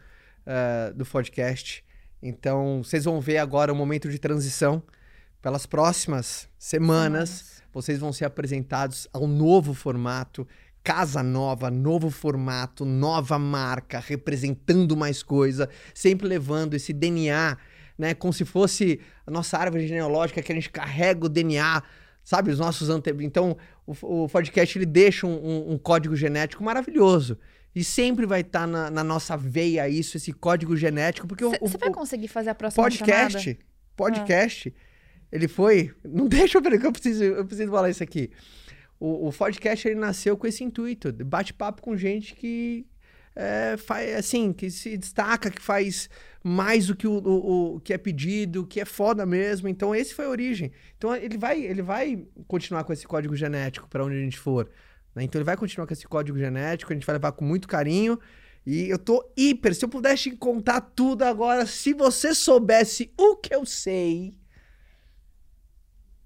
ah, 0.46 0.94
do 0.96 1.04
podcast. 1.04 1.84
Então, 2.22 2.84
vocês 2.84 3.04
vão 3.06 3.20
ver 3.20 3.40
agora 3.40 3.74
o 3.74 3.76
momento 3.76 4.10
de 4.10 4.20
transição. 4.20 4.84
Pelas 5.42 5.66
próximas 5.66 6.48
semanas, 6.58 7.64
vocês 7.74 8.00
vão 8.00 8.14
ser 8.14 8.26
apresentados 8.26 9.08
ao 9.12 9.26
novo 9.26 9.74
formato. 9.74 10.48
Casa 10.84 11.24
nova, 11.24 11.72
novo 11.72 12.12
formato, 12.12 12.86
nova 12.86 13.40
marca, 13.40 14.00
representando 14.00 14.96
mais 14.96 15.24
coisa, 15.24 15.68
sempre 15.96 16.28
levando 16.28 16.76
esse 16.76 16.94
DNA 16.94 17.58
né? 17.98 18.14
Como 18.14 18.34
se 18.34 18.46
fosse 18.46 19.00
a 19.26 19.32
nossa 19.32 19.58
árvore 19.58 19.88
genealógica 19.88 20.42
que 20.42 20.52
a 20.52 20.56
gente 20.56 20.70
carrega 20.70 21.26
o 21.26 21.30
DNA, 21.30 21.82
sabe? 22.24 22.52
Os 22.52 22.60
nossos 22.60 22.90
ante... 22.90 23.12
Então, 23.22 23.58
o, 23.86 24.24
o 24.24 24.30
podcast 24.30 24.78
ele 24.78 24.86
deixa 24.86 25.26
um, 25.28 25.34
um- 25.34 25.72
um 25.74 25.78
código 25.78 26.16
genético 26.16 26.64
maravilhoso. 26.64 27.38
E 27.76 27.84
sempre 27.84 28.26
vai 28.26 28.40
estar 28.42 28.66
na, 28.66 28.90
na 28.90 29.04
nossa 29.04 29.36
veia 29.36 29.90
isso, 29.90 30.16
esse 30.16 30.32
código 30.32 30.78
genético, 30.78 31.28
porque 31.28 31.44
Você 31.44 31.78
vai 31.78 31.92
conseguir 31.92 32.30
fazer 32.30 32.52
a 32.52 32.56
próxima 32.56 32.90
chamada? 32.90 33.24
podcast, 33.24 33.60
podcast, 33.96 34.74
ele 35.32 35.48
foi. 35.48 35.94
Não 36.04 36.28
deixa 36.28 36.58
eu 36.58 36.62
ver 36.62 36.80
que 36.80 36.86
eu 36.88 36.92
preciso, 36.92 37.24
eu 37.24 37.46
preciso 37.46 37.70
falar 37.72 37.90
isso 37.90 38.02
aqui. 38.02 38.32
O, 38.98 39.28
o 39.28 39.34
podcast 39.34 39.88
ele 39.88 40.00
nasceu 40.00 40.38
com 40.38 40.48
esse 40.48 40.64
intuito, 40.64 41.12
bate-papo 41.12 41.82
com 41.82 41.98
gente 41.98 42.34
que 42.34 42.86
é, 43.36 43.76
faz 43.78 44.16
assim, 44.16 44.54
que 44.54 44.70
se 44.70 44.98
destaca, 44.98 45.52
que 45.52 45.62
faz 45.62 46.10
mais 46.44 46.88
do 46.88 46.96
que 46.96 47.08
o, 47.08 47.14
o- 47.18 47.76
o 47.76 47.80
que 47.82 47.94
é 47.94 47.98
pedido, 47.98 48.66
que 48.66 48.80
é 48.80 48.86
foda 48.86 49.26
mesmo. 49.26 49.68
Então 49.68 49.94
esse 49.96 50.14
foi 50.14 50.26
a 50.26 50.30
origem. 50.30 50.72
Então 50.98 51.16
ele 51.16 51.38
vai, 51.38 51.62
ele 51.62 51.82
vai 51.82 52.26
continuar 52.48 52.84
com 52.84 52.94
esse 52.94 53.06
código 53.08 53.36
genético 53.36 53.88
para 53.90 54.04
onde 54.06 54.16
a 54.16 54.20
gente 54.20 54.38
for. 54.40 54.70
né? 55.16 55.24
Então 55.24 55.40
ele 55.40 55.46
vai 55.46 55.58
continuar 55.58 55.88
com 55.88 55.94
esse 55.94 56.08
código 56.08 56.38
genético, 56.38 56.92
a 56.92 56.96
gente 56.96 57.06
vai 57.06 57.16
levar 57.16 57.32
com 57.34 57.46
muito 57.46 57.68
carinho. 57.68 58.20
E 58.66 58.90
eu 58.90 58.98
tô 58.98 59.24
hiper. 59.38 59.76
Se 59.76 59.86
eu 59.86 59.90
pudesse 59.90 60.32
contar 60.38 60.82
tudo 60.82 61.24
agora, 61.24 61.66
se 61.68 61.94
você 61.94 62.34
soubesse 62.34 63.12
o 63.18 63.36
que 63.36 63.54
eu 63.54 63.66
sei, 63.66 64.34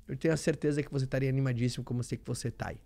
eu 0.07 0.17
tenho 0.17 0.33
a 0.33 0.37
certeza 0.37 0.81
que 0.81 0.91
você 0.91 1.05
estaria 1.05 1.29
animadíssimo 1.29 1.83
como 1.83 1.99
eu 1.99 2.03
sei 2.03 2.17
que 2.17 2.25
você 2.25 2.49
tá 2.51 2.69
aí. 2.69 2.79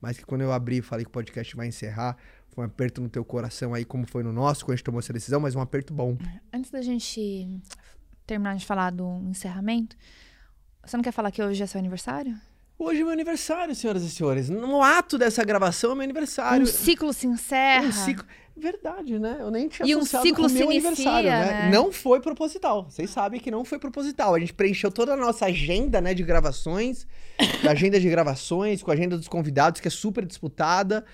Mas 0.00 0.16
que 0.16 0.24
quando 0.24 0.40
eu 0.40 0.52
abri 0.52 0.78
e 0.78 0.82
falei 0.82 1.04
que 1.04 1.10
o 1.10 1.12
podcast 1.12 1.54
vai 1.54 1.66
encerrar, 1.66 2.16
foi 2.48 2.64
um 2.64 2.66
aperto 2.66 3.00
no 3.00 3.08
teu 3.08 3.24
coração 3.24 3.74
aí, 3.74 3.84
como 3.84 4.06
foi 4.06 4.22
no 4.22 4.32
nosso, 4.32 4.64
quando 4.64 4.72
a 4.72 4.76
gente 4.76 4.84
tomou 4.84 4.98
essa 4.98 5.12
decisão, 5.12 5.40
mas 5.40 5.54
um 5.54 5.60
aperto 5.60 5.92
bom. 5.92 6.16
Antes 6.52 6.70
da 6.70 6.82
gente 6.82 7.60
terminar 8.26 8.56
de 8.56 8.64
falar 8.64 8.90
do 8.90 9.20
encerramento, 9.28 9.96
você 10.84 10.96
não 10.96 11.04
quer 11.04 11.12
falar 11.12 11.30
que 11.30 11.42
hoje 11.42 11.62
é 11.62 11.66
seu 11.66 11.78
aniversário? 11.78 12.38
Hoje 12.82 13.02
é 13.02 13.04
meu 13.04 13.12
aniversário, 13.12 13.74
senhoras 13.74 14.02
e 14.02 14.08
senhores. 14.08 14.48
No 14.48 14.82
ato 14.82 15.18
dessa 15.18 15.44
gravação 15.44 15.92
é 15.92 15.94
meu 15.94 16.02
aniversário. 16.02 16.62
Um 16.62 16.66
ciclo 16.66 17.12
se 17.12 17.26
encerra. 17.26 17.88
Um 17.88 17.92
ciclo. 17.92 18.24
Verdade, 18.56 19.18
né? 19.18 19.36
Eu 19.38 19.50
nem 19.50 19.68
tinha 19.68 19.86
E 19.86 19.94
um 19.94 20.02
ciclo 20.02 20.48
se 20.48 20.62
inicia, 20.62 20.88
aniversário, 20.88 21.28
né? 21.28 21.46
né? 21.64 21.70
Não 21.70 21.92
foi 21.92 22.20
proposital. 22.20 22.88
Vocês 22.88 23.10
sabem 23.10 23.38
que 23.38 23.50
não 23.50 23.66
foi 23.66 23.78
proposital. 23.78 24.34
A 24.34 24.40
gente 24.40 24.54
preencheu 24.54 24.90
toda 24.90 25.12
a 25.12 25.16
nossa 25.16 25.44
agenda, 25.44 26.00
né, 26.00 26.14
de 26.14 26.22
gravações, 26.22 27.06
da 27.62 27.72
agenda 27.72 28.00
de 28.00 28.08
gravações, 28.08 28.82
com 28.82 28.90
a 28.90 28.94
agenda 28.94 29.18
dos 29.18 29.28
convidados, 29.28 29.78
que 29.78 29.88
é 29.88 29.90
super 29.90 30.24
disputada. 30.24 31.04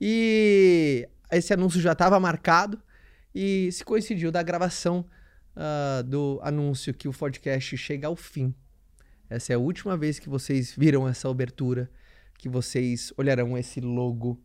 E 0.00 1.08
esse 1.30 1.54
anúncio 1.54 1.80
já 1.80 1.92
estava 1.92 2.18
marcado 2.18 2.82
e 3.32 3.70
se 3.70 3.84
coincidiu 3.84 4.32
da 4.32 4.42
gravação 4.42 5.04
ah, 5.54 6.02
do 6.04 6.40
anúncio 6.42 6.92
que 6.92 7.06
o 7.06 7.12
podcast 7.12 7.76
chega 7.76 8.08
ao 8.08 8.16
fim. 8.16 8.52
Essa 9.32 9.54
é 9.54 9.56
a 9.56 9.58
última 9.58 9.96
vez 9.96 10.18
que 10.18 10.28
vocês 10.28 10.74
viram 10.76 11.08
essa 11.08 11.26
abertura, 11.26 11.90
que 12.38 12.50
vocês 12.50 13.14
olharão 13.16 13.56
esse 13.56 13.80
logo, 13.80 14.38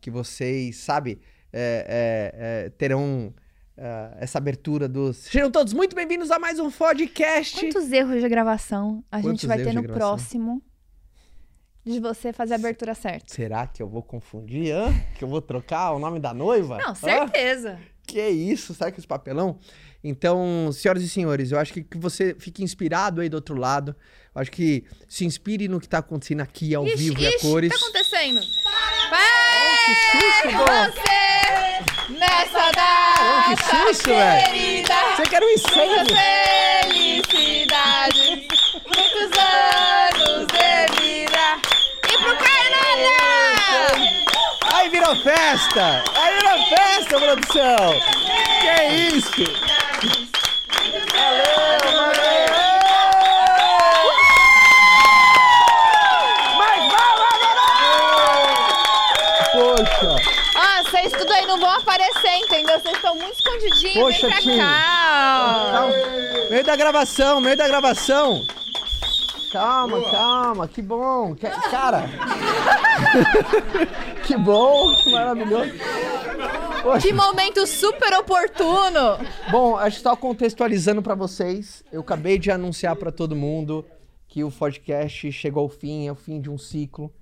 que 0.00 0.10
vocês, 0.10 0.76
sabe, 0.76 1.20
é, 1.52 2.32
é, 2.32 2.64
é, 2.66 2.70
terão 2.70 3.32
ah, 3.78 4.16
essa 4.18 4.38
abertura 4.38 4.88
dos. 4.88 5.18
Sejam 5.18 5.52
todos 5.52 5.72
muito 5.72 5.94
bem-vindos 5.94 6.32
a 6.32 6.38
mais 6.40 6.58
um 6.58 6.68
podcast. 6.68 7.60
Quantos 7.60 7.92
erros 7.92 8.20
de 8.20 8.28
gravação 8.28 9.04
a 9.08 9.20
Quantos 9.20 9.42
gente 9.42 9.46
vai 9.46 9.58
ter 9.58 9.72
no 9.72 9.84
próximo 9.84 10.60
de 11.84 12.00
você 12.00 12.32
fazer 12.32 12.54
a 12.54 12.56
abertura 12.56 12.92
certa? 12.92 13.32
Será 13.32 13.68
que 13.68 13.80
eu 13.80 13.88
vou 13.88 14.02
confundir? 14.02 14.74
hã? 14.74 14.92
Que 15.16 15.22
eu 15.22 15.28
vou 15.28 15.40
trocar 15.40 15.92
o 15.92 16.00
nome 16.00 16.18
da 16.18 16.34
noiva? 16.34 16.78
Não, 16.78 16.92
Hã? 17.08 17.78
Que 18.06 18.28
isso? 18.28 18.74
Sabe 18.74 18.92
que 18.92 19.00
esse 19.00 19.06
papelão? 19.06 19.58
Então, 20.02 20.70
senhoras 20.72 21.02
e 21.02 21.08
senhores, 21.08 21.50
eu 21.50 21.58
acho 21.58 21.72
que, 21.72 21.82
que 21.82 21.96
você 21.96 22.36
fique 22.38 22.62
inspirado 22.62 23.20
aí 23.22 23.28
do 23.28 23.34
outro 23.34 23.56
lado. 23.56 23.96
Eu 24.34 24.42
acho 24.42 24.50
que 24.50 24.84
se 25.08 25.24
inspire 25.24 25.66
no 25.68 25.80
que 25.80 25.88
tá 25.88 25.98
acontecendo 25.98 26.40
aqui 26.42 26.74
ao 26.74 26.86
Ixi, 26.86 26.96
vivo 26.96 27.20
e 27.20 27.26
a 27.26 27.30
ixi, 27.30 27.38
cores. 27.40 27.70
tá 27.70 27.76
acontecendo? 27.76 28.40
que 29.84 29.94
susto, 29.94 30.48
você 30.58 32.12
nessa 32.12 32.70
Caramba, 32.72 33.56
que 33.56 33.62
data 33.62 33.86
susto, 33.94 34.08
velho. 34.08 34.86
Você 35.16 35.22
quer 35.28 35.42
um 35.42 35.50
incêndio? 35.50 36.14
felicidade, 36.84 38.13
Festa! 45.22 46.02
Aí 46.16 46.34
virou 46.34 46.58
festa, 46.68 47.18
produção! 47.18 48.00
Que 48.60 48.84
isso? 49.16 49.44
Valeu, 51.12 51.78
valeu! 51.92 52.34
Mais 56.58 56.92
Poxa! 59.52 60.16
Ó, 60.56 60.82
vocês 60.90 61.12
tudo 61.12 61.32
aí 61.32 61.46
não 61.46 61.58
vão 61.58 61.70
aparecer, 61.70 62.36
entendeu? 62.38 62.78
Vocês 62.80 62.96
estão 62.96 63.14
muito 63.14 63.34
escondidinhos. 63.38 63.94
Poxa, 63.94 64.26
Vem 64.28 64.30
pra 64.30 64.40
Tim. 64.40 64.58
cá. 64.58 65.84
ó. 65.84 66.50
Meio 66.50 66.64
da 66.64 66.76
gravação, 66.76 67.40
meio 67.40 67.56
da 67.56 67.66
gravação. 67.68 68.44
Calma, 69.54 70.10
calma, 70.10 70.66
que 70.68 70.82
bom. 70.82 71.34
Que- 71.34 71.48
cara. 71.70 72.02
que 74.26 74.36
bom, 74.36 74.94
que 74.96 75.12
maravilhoso. 75.12 75.70
Poxa. 76.82 77.06
Que 77.06 77.12
momento 77.14 77.66
super 77.66 78.12
oportuno. 78.14 79.18
Bom, 79.50 79.76
acho 79.76 79.98
que 79.98 80.02
só 80.02 80.16
contextualizando 80.16 81.00
pra 81.02 81.14
vocês, 81.14 81.84
eu 81.92 82.00
acabei 82.00 82.38
de 82.38 82.50
anunciar 82.50 82.96
pra 82.96 83.12
todo 83.12 83.36
mundo 83.36 83.84
que 84.26 84.42
o 84.42 84.50
podcast 84.50 85.30
chegou 85.30 85.62
ao 85.62 85.68
fim, 85.68 86.08
é 86.08 86.12
o 86.12 86.16
fim 86.16 86.40
de 86.40 86.50
um 86.50 86.58
ciclo. 86.58 87.12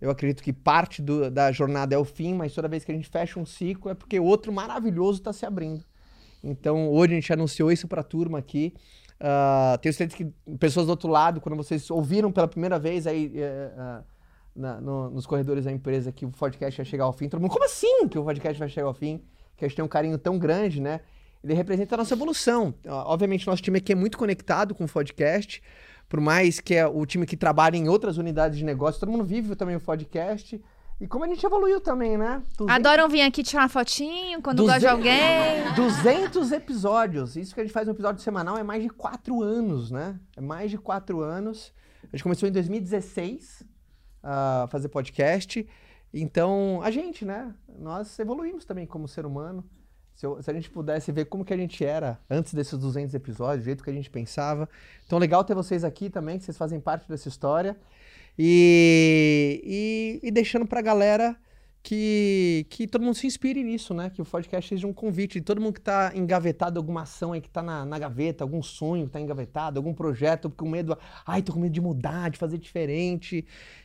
Eu 0.00 0.10
acredito 0.10 0.42
que 0.42 0.52
parte 0.52 1.02
do- 1.02 1.30
da 1.30 1.52
jornada 1.52 1.94
é 1.94 1.98
o 1.98 2.04
fim, 2.04 2.32
mas 2.34 2.54
toda 2.54 2.66
vez 2.68 2.84
que 2.84 2.90
a 2.90 2.94
gente 2.94 3.08
fecha 3.08 3.38
um 3.38 3.46
ciclo 3.46 3.90
é 3.90 3.94
porque 3.94 4.18
outro 4.18 4.50
maravilhoso 4.50 5.18
está 5.18 5.32
se 5.32 5.44
abrindo. 5.46 5.84
Então, 6.42 6.88
hoje 6.90 7.12
a 7.12 7.16
gente 7.16 7.32
anunciou 7.32 7.70
isso 7.70 7.86
pra 7.86 8.02
turma 8.02 8.38
aqui. 8.38 8.74
Ah, 9.24 9.78
tenho 9.80 9.92
certeza 9.94 10.16
que 10.16 10.56
pessoas 10.58 10.86
do 10.86 10.90
outro 10.90 11.08
lado, 11.08 11.40
quando 11.40 11.54
vocês 11.56 11.88
ouviram 11.90 12.32
pela 12.32 12.48
primeira 12.48 12.76
vez 12.78 13.06
aí 13.06 13.32
eh, 13.36 13.70
ah, 13.78 14.02
na- 14.54 14.80
no- 14.80 15.10
nos 15.10 15.26
corredores 15.26 15.64
da 15.64 15.70
empresa 15.70 16.10
que 16.10 16.26
o 16.26 16.30
podcast 16.30 16.76
vai 16.76 16.84
chegar 16.84 17.04
ao 17.04 17.12
fim, 17.12 17.28
todo 17.28 17.40
mundo, 17.40 17.52
como 17.52 17.64
assim 17.64 18.08
que 18.08 18.18
o 18.18 18.24
podcast 18.24 18.58
vai 18.58 18.68
chegar 18.68 18.88
ao 18.88 18.94
fim? 18.94 19.22
Que 19.56 19.64
a 19.64 19.68
gente 19.68 19.76
tem 19.76 19.84
um 19.84 19.88
carinho 19.88 20.18
tão 20.18 20.38
grande, 20.38 20.80
né? 20.80 21.00
Ele 21.44 21.54
representa 21.54 21.94
a 21.94 21.98
nossa 21.98 22.14
evolução. 22.14 22.74
Ó, 22.86 23.12
Obviamente, 23.12 23.46
nosso 23.46 23.62
time 23.62 23.78
aqui 23.78 23.92
é 23.92 23.94
muito 23.94 24.18
conectado 24.18 24.74
com 24.74 24.84
o 24.84 24.88
podcast, 24.88 25.62
por 26.08 26.20
mais 26.20 26.58
que 26.60 26.74
é 26.74 26.84
o 26.86 27.06
time 27.06 27.24
que 27.24 27.36
trabalha 27.36 27.76
em 27.76 27.88
outras 27.88 28.16
unidades 28.18 28.58
de 28.58 28.64
negócio, 28.64 28.98
todo 29.00 29.10
mundo 29.10 29.24
vive 29.24 29.54
também 29.54 29.76
o 29.76 29.80
podcast. 29.80 30.60
E 31.02 31.06
como 31.08 31.24
a 31.24 31.26
gente 31.26 31.44
evoluiu 31.44 31.80
também, 31.80 32.16
né? 32.16 32.40
200 32.56 32.76
Adoram 32.76 33.08
vir 33.08 33.22
aqui 33.22 33.42
tirar 33.42 33.62
uma 33.64 33.68
fotinho 33.68 34.40
quando 34.40 34.62
gosta 34.62 34.78
de 34.78 34.86
alguém. 34.86 35.20
200 35.74 36.52
episódios. 36.52 37.34
Isso 37.34 37.52
que 37.52 37.60
a 37.60 37.64
gente 37.64 37.72
faz 37.72 37.88
um 37.88 37.90
episódio 37.90 38.22
semanal 38.22 38.56
é 38.56 38.62
mais 38.62 38.84
de 38.84 38.88
quatro 38.88 39.42
anos, 39.42 39.90
né? 39.90 40.16
É 40.36 40.40
mais 40.40 40.70
de 40.70 40.78
quatro 40.78 41.20
anos. 41.20 41.72
A 42.04 42.16
gente 42.16 42.22
começou 42.22 42.48
em 42.48 42.52
2016 42.52 43.64
a 44.22 44.68
fazer 44.70 44.88
podcast. 44.90 45.68
Então, 46.14 46.80
a 46.84 46.90
gente, 46.92 47.24
né? 47.24 47.52
Nós 47.80 48.16
evoluímos 48.20 48.64
também 48.64 48.86
como 48.86 49.08
ser 49.08 49.26
humano. 49.26 49.64
Se, 50.14 50.24
eu- 50.24 50.40
se 50.40 50.48
a 50.50 50.54
gente 50.54 50.70
pudesse 50.70 51.10
ver 51.10 51.24
como 51.24 51.44
que 51.44 51.52
a 51.52 51.56
gente 51.56 51.84
era 51.84 52.20
antes 52.30 52.54
desses 52.54 52.78
200 52.78 53.12
episódios, 53.12 53.62
do 53.62 53.64
jeito 53.64 53.82
que 53.82 53.90
a 53.90 53.92
gente 53.92 54.08
pensava. 54.08 54.68
Então, 55.04 55.18
legal 55.18 55.42
ter 55.42 55.54
vocês 55.54 55.82
aqui 55.82 56.08
também, 56.08 56.38
que 56.38 56.44
vocês 56.44 56.56
fazem 56.56 56.78
parte 56.78 57.08
dessa 57.08 57.28
história. 57.28 57.76
E, 58.38 60.20
e, 60.22 60.28
e 60.28 60.30
deixando 60.30 60.66
pra 60.66 60.80
galera 60.80 61.36
que, 61.82 62.64
que 62.70 62.86
todo 62.86 63.02
mundo 63.02 63.14
se 63.14 63.26
inspire 63.26 63.62
nisso, 63.62 63.92
né? 63.92 64.08
Que 64.10 64.22
o 64.22 64.24
podcast 64.24 64.68
seja 64.68 64.86
um 64.86 64.92
convite 64.92 65.40
de 65.40 65.44
todo 65.44 65.60
mundo 65.60 65.74
que 65.74 65.80
tá 65.80 66.12
engavetado, 66.14 66.78
alguma 66.78 67.02
ação 67.02 67.32
aí 67.32 67.40
que 67.40 67.50
tá 67.50 67.62
na, 67.62 67.84
na 67.84 67.98
gaveta, 67.98 68.44
algum 68.44 68.62
sonho 68.62 69.06
que 69.06 69.12
tá 69.12 69.20
engavetado, 69.20 69.78
algum 69.78 69.92
projeto 69.92 70.48
com 70.48 70.68
medo, 70.68 70.96
ai, 71.26 71.42
tô 71.42 71.52
com 71.52 71.60
medo 71.60 71.72
de 71.72 71.80
mudar, 71.80 72.30
de 72.30 72.38
fazer 72.38 72.58
diferente. 72.58 73.44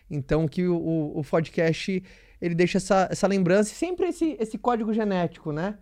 Então, 0.10 0.48
que 0.48 0.68
o, 0.68 0.76
o, 0.76 1.20
o 1.20 1.24
podcast, 1.24 2.04
ele 2.40 2.54
deixa 2.54 2.78
essa, 2.78 3.08
essa 3.12 3.28
lembrança 3.28 3.72
e 3.72 3.76
sempre 3.76 4.08
esse, 4.08 4.38
esse 4.40 4.58
código 4.58 4.94
genético, 4.94 5.52
né? 5.52 5.78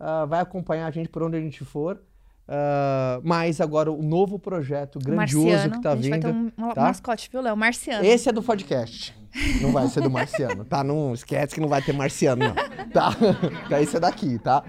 Ah, 0.00 0.24
vai 0.24 0.40
acompanhar 0.40 0.86
a 0.86 0.90
gente 0.90 1.08
por 1.08 1.22
onde 1.22 1.36
a 1.36 1.40
gente 1.40 1.64
for. 1.64 2.00
Ah, 2.48 3.20
mas 3.22 3.60
agora 3.60 3.92
o 3.92 4.02
novo 4.02 4.38
projeto 4.38 4.98
grandioso 4.98 5.46
Marciano. 5.46 5.74
que 5.74 5.82
tá 5.82 5.92
a 5.92 5.96
gente 5.96 6.08
vai 6.08 6.18
vindo. 6.20 6.50
ter 6.50 6.62
um, 6.62 6.72
tá? 6.74 6.80
mascote, 6.82 7.28
viu, 7.30 7.42
Léo? 7.42 7.56
Marciano. 7.56 8.04
Esse 8.04 8.28
é 8.28 8.32
do 8.32 8.42
podcast. 8.42 9.14
Não 9.60 9.70
vai 9.72 9.86
ser 9.88 10.00
do 10.00 10.10
Marciano, 10.10 10.64
tá? 10.64 10.82
Não 10.82 11.12
esquece 11.12 11.54
que 11.54 11.60
não 11.60 11.68
vai 11.68 11.82
ter 11.82 11.92
Marciano, 11.92 12.46
não. 12.46 12.54
Tá? 12.90 13.10
Esse 13.80 13.98
é 13.98 14.00
daqui, 14.00 14.38
tá? 14.38 14.64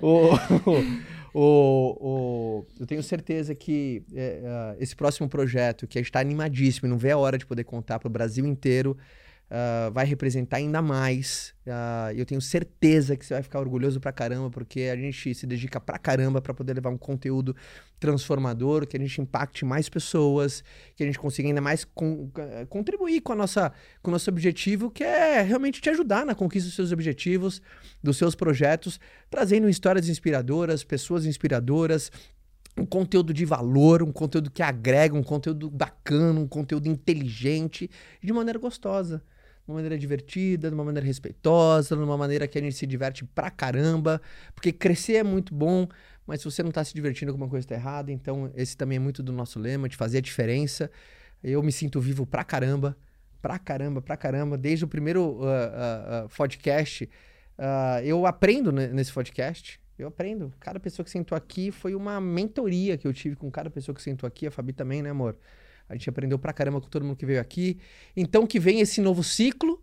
O, 0.00 0.28
o, 1.34 1.98
o- 2.00 2.66
eu 2.78 2.86
tenho 2.86 3.02
certeza 3.02 3.54
que 3.54 4.04
é, 4.14 4.40
ah, 4.46 4.76
esse 4.78 4.94
próximo 4.94 5.28
projeto, 5.28 5.86
que 5.86 5.98
a 5.98 6.02
gente 6.02 6.12
tá 6.12 6.20
animadíssimo, 6.20 6.86
e 6.86 6.90
não 6.90 6.96
vê 6.98 7.10
a 7.10 7.18
hora 7.18 7.36
de 7.36 7.44
poder 7.44 7.64
contar 7.64 7.98
pro 7.98 8.08
Brasil 8.08 8.46
inteiro, 8.46 8.96
ah, 9.56 9.88
vai 9.90 10.04
representar 10.04 10.56
ainda 10.56 10.82
mais. 10.82 11.54
Ah, 11.64 12.10
eu 12.12 12.26
tenho 12.26 12.40
certeza 12.40 13.16
que 13.16 13.24
você 13.24 13.34
vai 13.34 13.42
ficar 13.44 13.60
orgulhoso 13.60 14.00
pra 14.00 14.10
caramba, 14.12 14.50
porque 14.50 14.80
a 14.92 14.96
gente 14.96 15.32
se 15.32 15.46
dedica 15.46 15.78
pra 15.78 15.96
caramba 15.96 16.42
pra 16.42 16.52
poder 16.52 16.74
levar 16.74 16.90
um 16.90 16.98
conteúdo 16.98 17.54
transformador, 18.00 18.84
que 18.84 18.96
a 18.96 19.00
gente 19.00 19.20
impacte 19.20 19.64
mais 19.64 19.88
pessoas, 19.88 20.64
que 20.96 21.04
a 21.04 21.06
gente 21.06 21.18
consiga 21.20 21.48
ainda 21.48 21.60
mais 21.60 21.84
con- 21.84 22.28
eh, 22.36 22.66
contribuir 22.68 23.20
com, 23.20 23.32
a 23.32 23.36
nossa, 23.36 23.72
com 24.02 24.10
o 24.10 24.12
nosso 24.12 24.28
objetivo, 24.28 24.90
que 24.90 25.04
é 25.04 25.40
realmente 25.42 25.80
te 25.80 25.88
ajudar 25.88 26.26
na 26.26 26.34
conquista 26.34 26.68
dos 26.68 26.74
seus 26.74 26.90
objetivos, 26.90 27.62
dos 28.02 28.16
seus 28.16 28.34
projetos, 28.34 28.98
trazendo 29.30 29.68
histórias 29.68 30.08
inspiradoras, 30.08 30.82
pessoas 30.82 31.24
inspiradoras, 31.24 32.10
um 32.76 32.84
conteúdo 32.84 33.32
de 33.32 33.44
valor, 33.44 34.02
um 34.02 34.10
conteúdo 34.10 34.50
que 34.50 34.60
agrega, 34.62 35.14
um 35.16 35.22
conteúdo 35.22 35.70
bacana, 35.70 36.40
um 36.40 36.48
conteúdo 36.48 36.88
inteligente, 36.88 37.88
de 38.20 38.32
maneira 38.32 38.58
gostosa. 38.58 39.22
De 39.64 39.70
uma 39.70 39.76
maneira 39.76 39.96
divertida, 39.96 40.68
de 40.68 40.74
uma 40.74 40.84
maneira 40.84 41.06
respeitosa, 41.06 41.96
de 41.96 42.02
uma 42.02 42.18
maneira 42.18 42.46
que 42.46 42.58
a 42.58 42.60
gente 42.60 42.76
se 42.76 42.86
diverte 42.86 43.24
pra 43.24 43.50
caramba. 43.50 44.20
Porque 44.54 44.70
crescer 44.72 45.14
é 45.14 45.22
muito 45.22 45.54
bom, 45.54 45.88
mas 46.26 46.40
se 46.40 46.44
você 46.44 46.62
não 46.62 46.70
tá 46.70 46.84
se 46.84 46.94
divertindo, 46.94 47.30
alguma 47.32 47.48
coisa 47.48 47.66
tá 47.66 47.74
errada. 47.74 48.12
Então, 48.12 48.50
esse 48.54 48.76
também 48.76 48.96
é 48.96 48.98
muito 48.98 49.22
do 49.22 49.32
nosso 49.32 49.58
lema, 49.58 49.88
de 49.88 49.96
fazer 49.96 50.18
a 50.18 50.20
diferença. 50.20 50.90
Eu 51.42 51.62
me 51.62 51.72
sinto 51.72 51.98
vivo 52.00 52.26
pra 52.26 52.44
caramba, 52.44 52.96
pra 53.40 53.58
caramba, 53.58 54.02
pra 54.02 54.16
caramba. 54.16 54.58
Desde 54.58 54.84
o 54.84 54.88
primeiro 54.88 55.40
ah, 55.42 55.48
ah, 55.48 56.24
ah, 56.24 56.28
podcast, 56.36 57.08
eu 58.04 58.26
aprendo 58.26 58.70
ne- 58.70 58.88
nesse 58.88 59.12
podcast. 59.12 59.80
Eu 59.98 60.08
aprendo. 60.08 60.52
Cada 60.58 60.80
pessoa 60.80 61.04
que 61.04 61.10
sentou 61.10 61.36
aqui 61.36 61.70
foi 61.70 61.94
uma 61.94 62.20
mentoria 62.20 62.98
que 62.98 63.06
eu 63.06 63.12
tive 63.12 63.36
com 63.36 63.50
cada 63.50 63.70
pessoa 63.70 63.94
que 63.94 64.02
sentou 64.02 64.26
aqui. 64.26 64.46
A 64.46 64.50
Fabi 64.50 64.72
também, 64.72 65.00
né, 65.02 65.10
amor? 65.10 65.36
A 65.88 65.94
gente 65.94 66.08
aprendeu 66.08 66.38
pra 66.38 66.52
caramba 66.52 66.80
com 66.80 66.88
todo 66.88 67.04
mundo 67.04 67.16
que 67.16 67.26
veio 67.26 67.40
aqui. 67.40 67.78
Então, 68.16 68.46
que 68.46 68.58
vem 68.58 68.80
esse 68.80 69.00
novo 69.00 69.22
ciclo. 69.22 69.82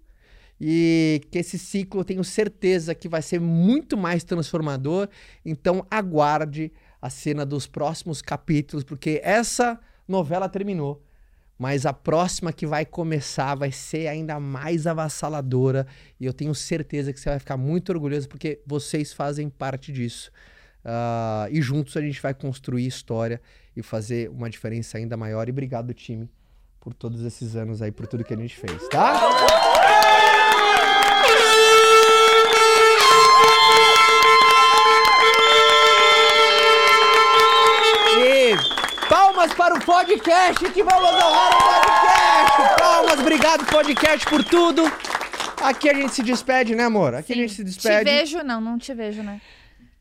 E 0.63 1.21
que 1.31 1.39
esse 1.39 1.57
ciclo 1.57 2.01
eu 2.01 2.05
tenho 2.05 2.23
certeza 2.23 2.93
que 2.93 3.09
vai 3.09 3.21
ser 3.21 3.39
muito 3.39 3.97
mais 3.97 4.23
transformador. 4.23 5.09
Então, 5.43 5.85
aguarde 5.89 6.71
a 7.01 7.09
cena 7.09 7.43
dos 7.45 7.65
próximos 7.65 8.21
capítulos, 8.21 8.83
porque 8.83 9.19
essa 9.23 9.79
novela 10.07 10.47
terminou. 10.47 11.03
Mas 11.57 11.85
a 11.85 11.93
próxima 11.93 12.51
que 12.53 12.65
vai 12.65 12.85
começar 12.85 13.55
vai 13.55 13.71
ser 13.71 14.07
ainda 14.07 14.39
mais 14.39 14.85
avassaladora. 14.85 15.87
E 16.19 16.25
eu 16.25 16.33
tenho 16.33 16.53
certeza 16.53 17.13
que 17.13 17.19
você 17.19 17.29
vai 17.29 17.39
ficar 17.39 17.57
muito 17.57 17.91
orgulhoso, 17.91 18.27
porque 18.27 18.61
vocês 18.65 19.13
fazem 19.13 19.49
parte 19.49 19.91
disso. 19.91 20.31
Ah, 20.83 21.47
e 21.51 21.61
juntos 21.61 21.95
a 21.97 22.01
gente 22.01 22.21
vai 22.21 22.33
construir 22.33 22.85
história 22.87 23.41
e 23.75 23.81
fazer 23.83 24.29
uma 24.29 24.49
diferença 24.49 24.97
ainda 24.97 25.15
maior. 25.15 25.47
E 25.47 25.51
obrigado, 25.51 25.93
time, 25.93 26.29
por 26.79 26.93
todos 26.93 27.23
esses 27.23 27.55
anos 27.55 27.81
aí, 27.81 27.91
por 27.91 28.07
tudo 28.07 28.23
que 28.23 28.33
a 28.33 28.37
gente 28.37 28.55
fez, 28.55 28.87
tá? 28.89 29.19
E 38.23 38.55
palmas 39.07 39.53
para 39.53 39.75
o 39.75 39.81
podcast 39.83 40.63
que 40.71 40.83
vamos 40.83 41.09
honrar 41.09 41.49
o 41.49 41.63
podcast. 41.63 42.79
Palmas, 42.79 43.19
obrigado 43.19 43.65
podcast 43.65 44.25
por 44.27 44.43
tudo. 44.43 44.83
Aqui 45.61 45.89
a 45.89 45.93
gente 45.93 46.13
se 46.13 46.23
despede, 46.23 46.75
né, 46.75 46.83
amor? 46.85 47.13
Aqui 47.15 47.33
a 47.33 47.35
gente 47.35 47.51
se 47.53 47.57
Te 47.63 47.65
despede. 47.65 48.03
vejo, 48.09 48.43
não, 48.43 48.59
não 48.59 48.77
te 48.77 48.93
vejo, 48.93 49.21
né? 49.21 49.39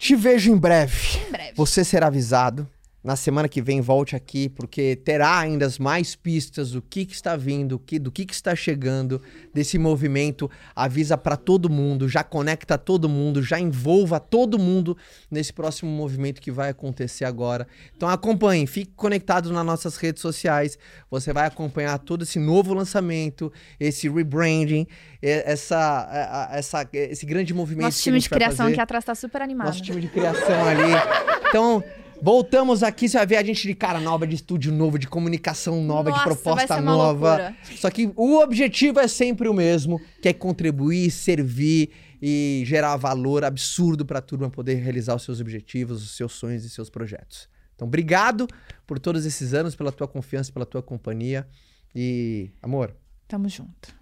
Te 0.00 0.16
vejo 0.16 0.50
em 0.50 0.56
breve. 0.56 1.18
Em 1.28 1.30
breve. 1.30 1.52
Você 1.54 1.84
será 1.84 2.06
avisado. 2.06 2.66
Na 3.02 3.16
semana 3.16 3.48
que 3.48 3.62
vem, 3.62 3.80
volte 3.80 4.14
aqui, 4.14 4.48
porque 4.48 4.94
terá 4.94 5.38
ainda 5.38 5.66
mais 5.78 6.14
pistas 6.14 6.72
do 6.72 6.82
que, 6.82 7.06
que 7.06 7.14
está 7.14 7.34
vindo, 7.34 7.78
que, 7.78 7.98
do 7.98 8.12
que, 8.12 8.26
que 8.26 8.34
está 8.34 8.54
chegando, 8.54 9.22
desse 9.54 9.78
movimento. 9.78 10.50
Avisa 10.76 11.16
para 11.16 11.34
todo 11.36 11.70
mundo, 11.70 12.06
já 12.06 12.22
conecta 12.22 12.76
todo 12.76 13.08
mundo, 13.08 13.42
já 13.42 13.58
envolva 13.58 14.20
todo 14.20 14.58
mundo 14.58 14.96
nesse 15.30 15.50
próximo 15.50 15.90
movimento 15.90 16.42
que 16.42 16.50
vai 16.50 16.68
acontecer 16.68 17.24
agora. 17.24 17.66
Então 17.96 18.06
acompanhe, 18.08 18.66
fique 18.66 18.92
conectado 18.94 19.50
nas 19.50 19.64
nossas 19.64 19.96
redes 19.96 20.20
sociais. 20.20 20.78
Você 21.10 21.32
vai 21.32 21.46
acompanhar 21.46 21.98
todo 21.98 22.22
esse 22.22 22.38
novo 22.38 22.74
lançamento, 22.74 23.50
esse 23.78 24.10
rebranding, 24.10 24.86
essa, 25.22 26.48
essa, 26.52 26.88
esse 26.92 27.24
grande 27.24 27.54
movimento 27.54 27.84
Nosso 27.84 28.02
time 28.02 28.18
de 28.18 28.28
criação 28.28 28.66
aqui 28.66 28.80
atrás 28.80 29.04
tá 29.04 29.14
super 29.14 29.40
animado. 29.40 29.68
Nosso 29.68 29.82
time 29.82 30.02
de 30.02 30.08
criação 30.08 30.64
ali. 30.66 30.90
Então, 31.50 31.82
voltamos 32.22 32.82
aqui. 32.82 33.08
Você 33.08 33.16
vai 33.16 33.26
ver 33.26 33.36
a 33.36 33.42
gente 33.42 33.66
de 33.66 33.74
cara 33.74 34.00
nova, 34.00 34.26
de 34.26 34.34
estúdio 34.34 34.72
novo, 34.72 34.98
de 34.98 35.06
comunicação 35.06 35.82
nova, 35.82 36.10
de 36.10 36.18
Nossa, 36.18 36.24
vai 36.24 36.36
proposta 36.36 36.80
nova. 36.80 37.28
loucura. 37.30 37.56
Só 37.76 37.90
que 37.90 38.12
o 38.16 38.38
objetivo 38.38 39.00
é 39.00 39.08
sempre 39.08 39.48
o 39.48 39.54
mesmo, 39.54 40.00
que 40.22 40.28
é 40.28 40.32
contribuir, 40.32 41.10
servir 41.10 41.90
e 42.22 42.62
gerar 42.66 42.96
valor 42.96 43.44
absurdo 43.44 44.04
para 44.04 44.18
a 44.18 44.22
turma 44.22 44.50
poder 44.50 44.74
realizar 44.74 45.14
os 45.14 45.22
seus 45.22 45.40
objetivos, 45.40 46.02
os 46.02 46.16
seus 46.16 46.32
sonhos 46.32 46.64
e 46.64 46.70
seus 46.70 46.90
projetos. 46.90 47.48
Então, 47.74 47.88
obrigado 47.88 48.46
por 48.86 48.98
todos 48.98 49.24
esses 49.24 49.54
anos, 49.54 49.74
pela 49.74 49.90
tua 49.90 50.06
confiança, 50.06 50.52
pela 50.52 50.66
tua 50.66 50.82
companhia. 50.82 51.48
E, 51.94 52.50
amor, 52.62 52.94
Tamo 53.26 53.48
junto. 53.48 53.94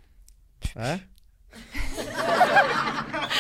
é? 0.75 1.01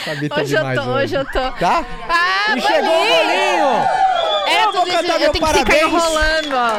Sabi 0.04 0.28
tá 0.28 0.36
Hoje 0.40 0.54
eu 0.54 0.62
tô, 0.74 0.90
hoje 0.90 1.14
eu 1.16 1.24
tô. 1.24 1.32
Tá? 1.32 1.84
Ah, 2.08 2.56
e 2.56 2.60
chegou 2.60 2.88
o 2.88 3.06
bolinho! 3.08 3.97
É, 4.68 4.70
Eu 4.70 4.72
vou 4.72 4.86
cantar 4.86 5.14
eu 5.14 5.18
meu 5.20 5.32
tenho 5.32 5.32
que 5.32 5.40
parabéns. 5.40 5.64
ficar 5.64 5.86
enrolando, 5.88 6.54
ó. 6.54 6.76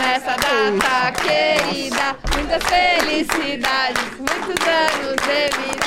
Nessa 0.00 0.36
data 0.36 1.12
querida, 1.22 2.16
muitas 2.34 2.62
felicidades, 2.64 4.02
muitos 4.18 4.66
anos 4.66 5.16
de 5.22 5.48
vida. 5.56 5.86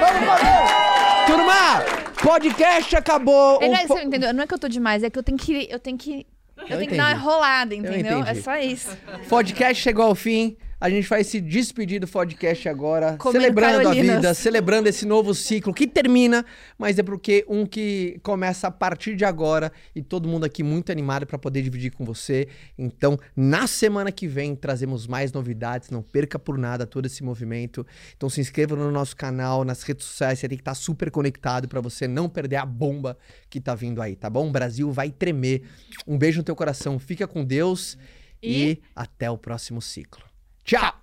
Vamos 0.00 0.26
fazer! 0.26 1.26
Turma, 1.26 1.84
podcast 2.22 2.96
acabou. 2.96 3.58
É, 3.62 3.68
não, 3.68 3.86
po- 3.86 3.94
você 3.96 4.02
entendeu? 4.02 4.32
Não 4.34 4.44
é 4.44 4.46
que 4.46 4.54
eu 4.54 4.58
tô 4.58 4.68
demais, 4.68 5.02
é 5.02 5.10
que 5.10 5.18
eu 5.18 5.22
tenho 5.22 5.38
que. 5.38 5.66
Eu 5.70 5.78
tenho 5.78 5.96
que. 5.98 6.26
Eu, 6.58 6.66
tenho 6.78 6.90
que 6.90 6.96
dar 6.96 7.04
uma 7.04 7.10
entendi. 7.12 7.20
enrolada, 7.24 7.74
entendeu? 7.74 8.18
entendi. 8.20 8.38
É 8.38 8.42
só 8.42 8.56
isso. 8.56 8.96
podcast 9.28 9.82
chegou 9.82 10.04
ao 10.06 10.14
fim. 10.14 10.56
A 10.80 10.88
gente 10.88 11.08
vai 11.08 11.24
se 11.24 11.40
despedir 11.40 11.98
do 12.00 12.06
podcast 12.06 12.68
agora, 12.68 13.16
Comendo 13.16 13.40
celebrando 13.42 13.80
a 13.80 13.82
Carolinas. 13.82 14.16
vida, 14.16 14.32
celebrando 14.34 14.88
esse 14.88 15.04
novo 15.04 15.34
ciclo 15.34 15.74
que 15.74 15.88
termina, 15.88 16.46
mas 16.78 17.00
é 17.00 17.02
porque 17.02 17.44
um 17.48 17.66
que 17.66 18.20
começa 18.22 18.68
a 18.68 18.70
partir 18.70 19.16
de 19.16 19.24
agora 19.24 19.72
e 19.92 20.02
todo 20.02 20.28
mundo 20.28 20.44
aqui 20.44 20.62
muito 20.62 20.92
animado 20.92 21.26
para 21.26 21.36
poder 21.36 21.62
dividir 21.62 21.90
com 21.90 22.04
você. 22.04 22.46
Então, 22.78 23.18
na 23.34 23.66
semana 23.66 24.12
que 24.12 24.28
vem 24.28 24.54
trazemos 24.54 25.08
mais 25.08 25.32
novidades, 25.32 25.90
não 25.90 26.00
perca 26.00 26.38
por 26.38 26.56
nada 26.56 26.86
todo 26.86 27.06
esse 27.06 27.24
movimento. 27.24 27.84
Então, 28.16 28.30
se 28.30 28.40
inscreva 28.40 28.76
no 28.76 28.92
nosso 28.92 29.16
canal, 29.16 29.64
nas 29.64 29.82
redes 29.82 30.06
sociais, 30.06 30.38
você 30.38 30.48
tem 30.48 30.56
que 30.56 30.62
estar 30.62 30.76
super 30.76 31.10
conectado 31.10 31.66
para 31.66 31.80
você 31.80 32.06
não 32.06 32.28
perder 32.28 32.54
a 32.56 32.64
bomba 32.64 33.18
que 33.50 33.60
tá 33.60 33.74
vindo 33.74 34.00
aí, 34.00 34.14
tá 34.14 34.30
bom? 34.30 34.46
O 34.46 34.52
Brasil 34.52 34.92
vai 34.92 35.10
tremer. 35.10 35.62
Um 36.06 36.16
beijo 36.16 36.38
no 36.38 36.44
teu 36.44 36.54
coração, 36.54 37.00
fica 37.00 37.26
com 37.26 37.44
Deus 37.44 37.98
e, 38.40 38.62
E- 38.70 38.82
até 38.94 39.28
o 39.28 39.36
próximo 39.36 39.82
ciclo. 39.82 40.27
Ciao. 40.68 40.80
Ciao. 40.82 40.97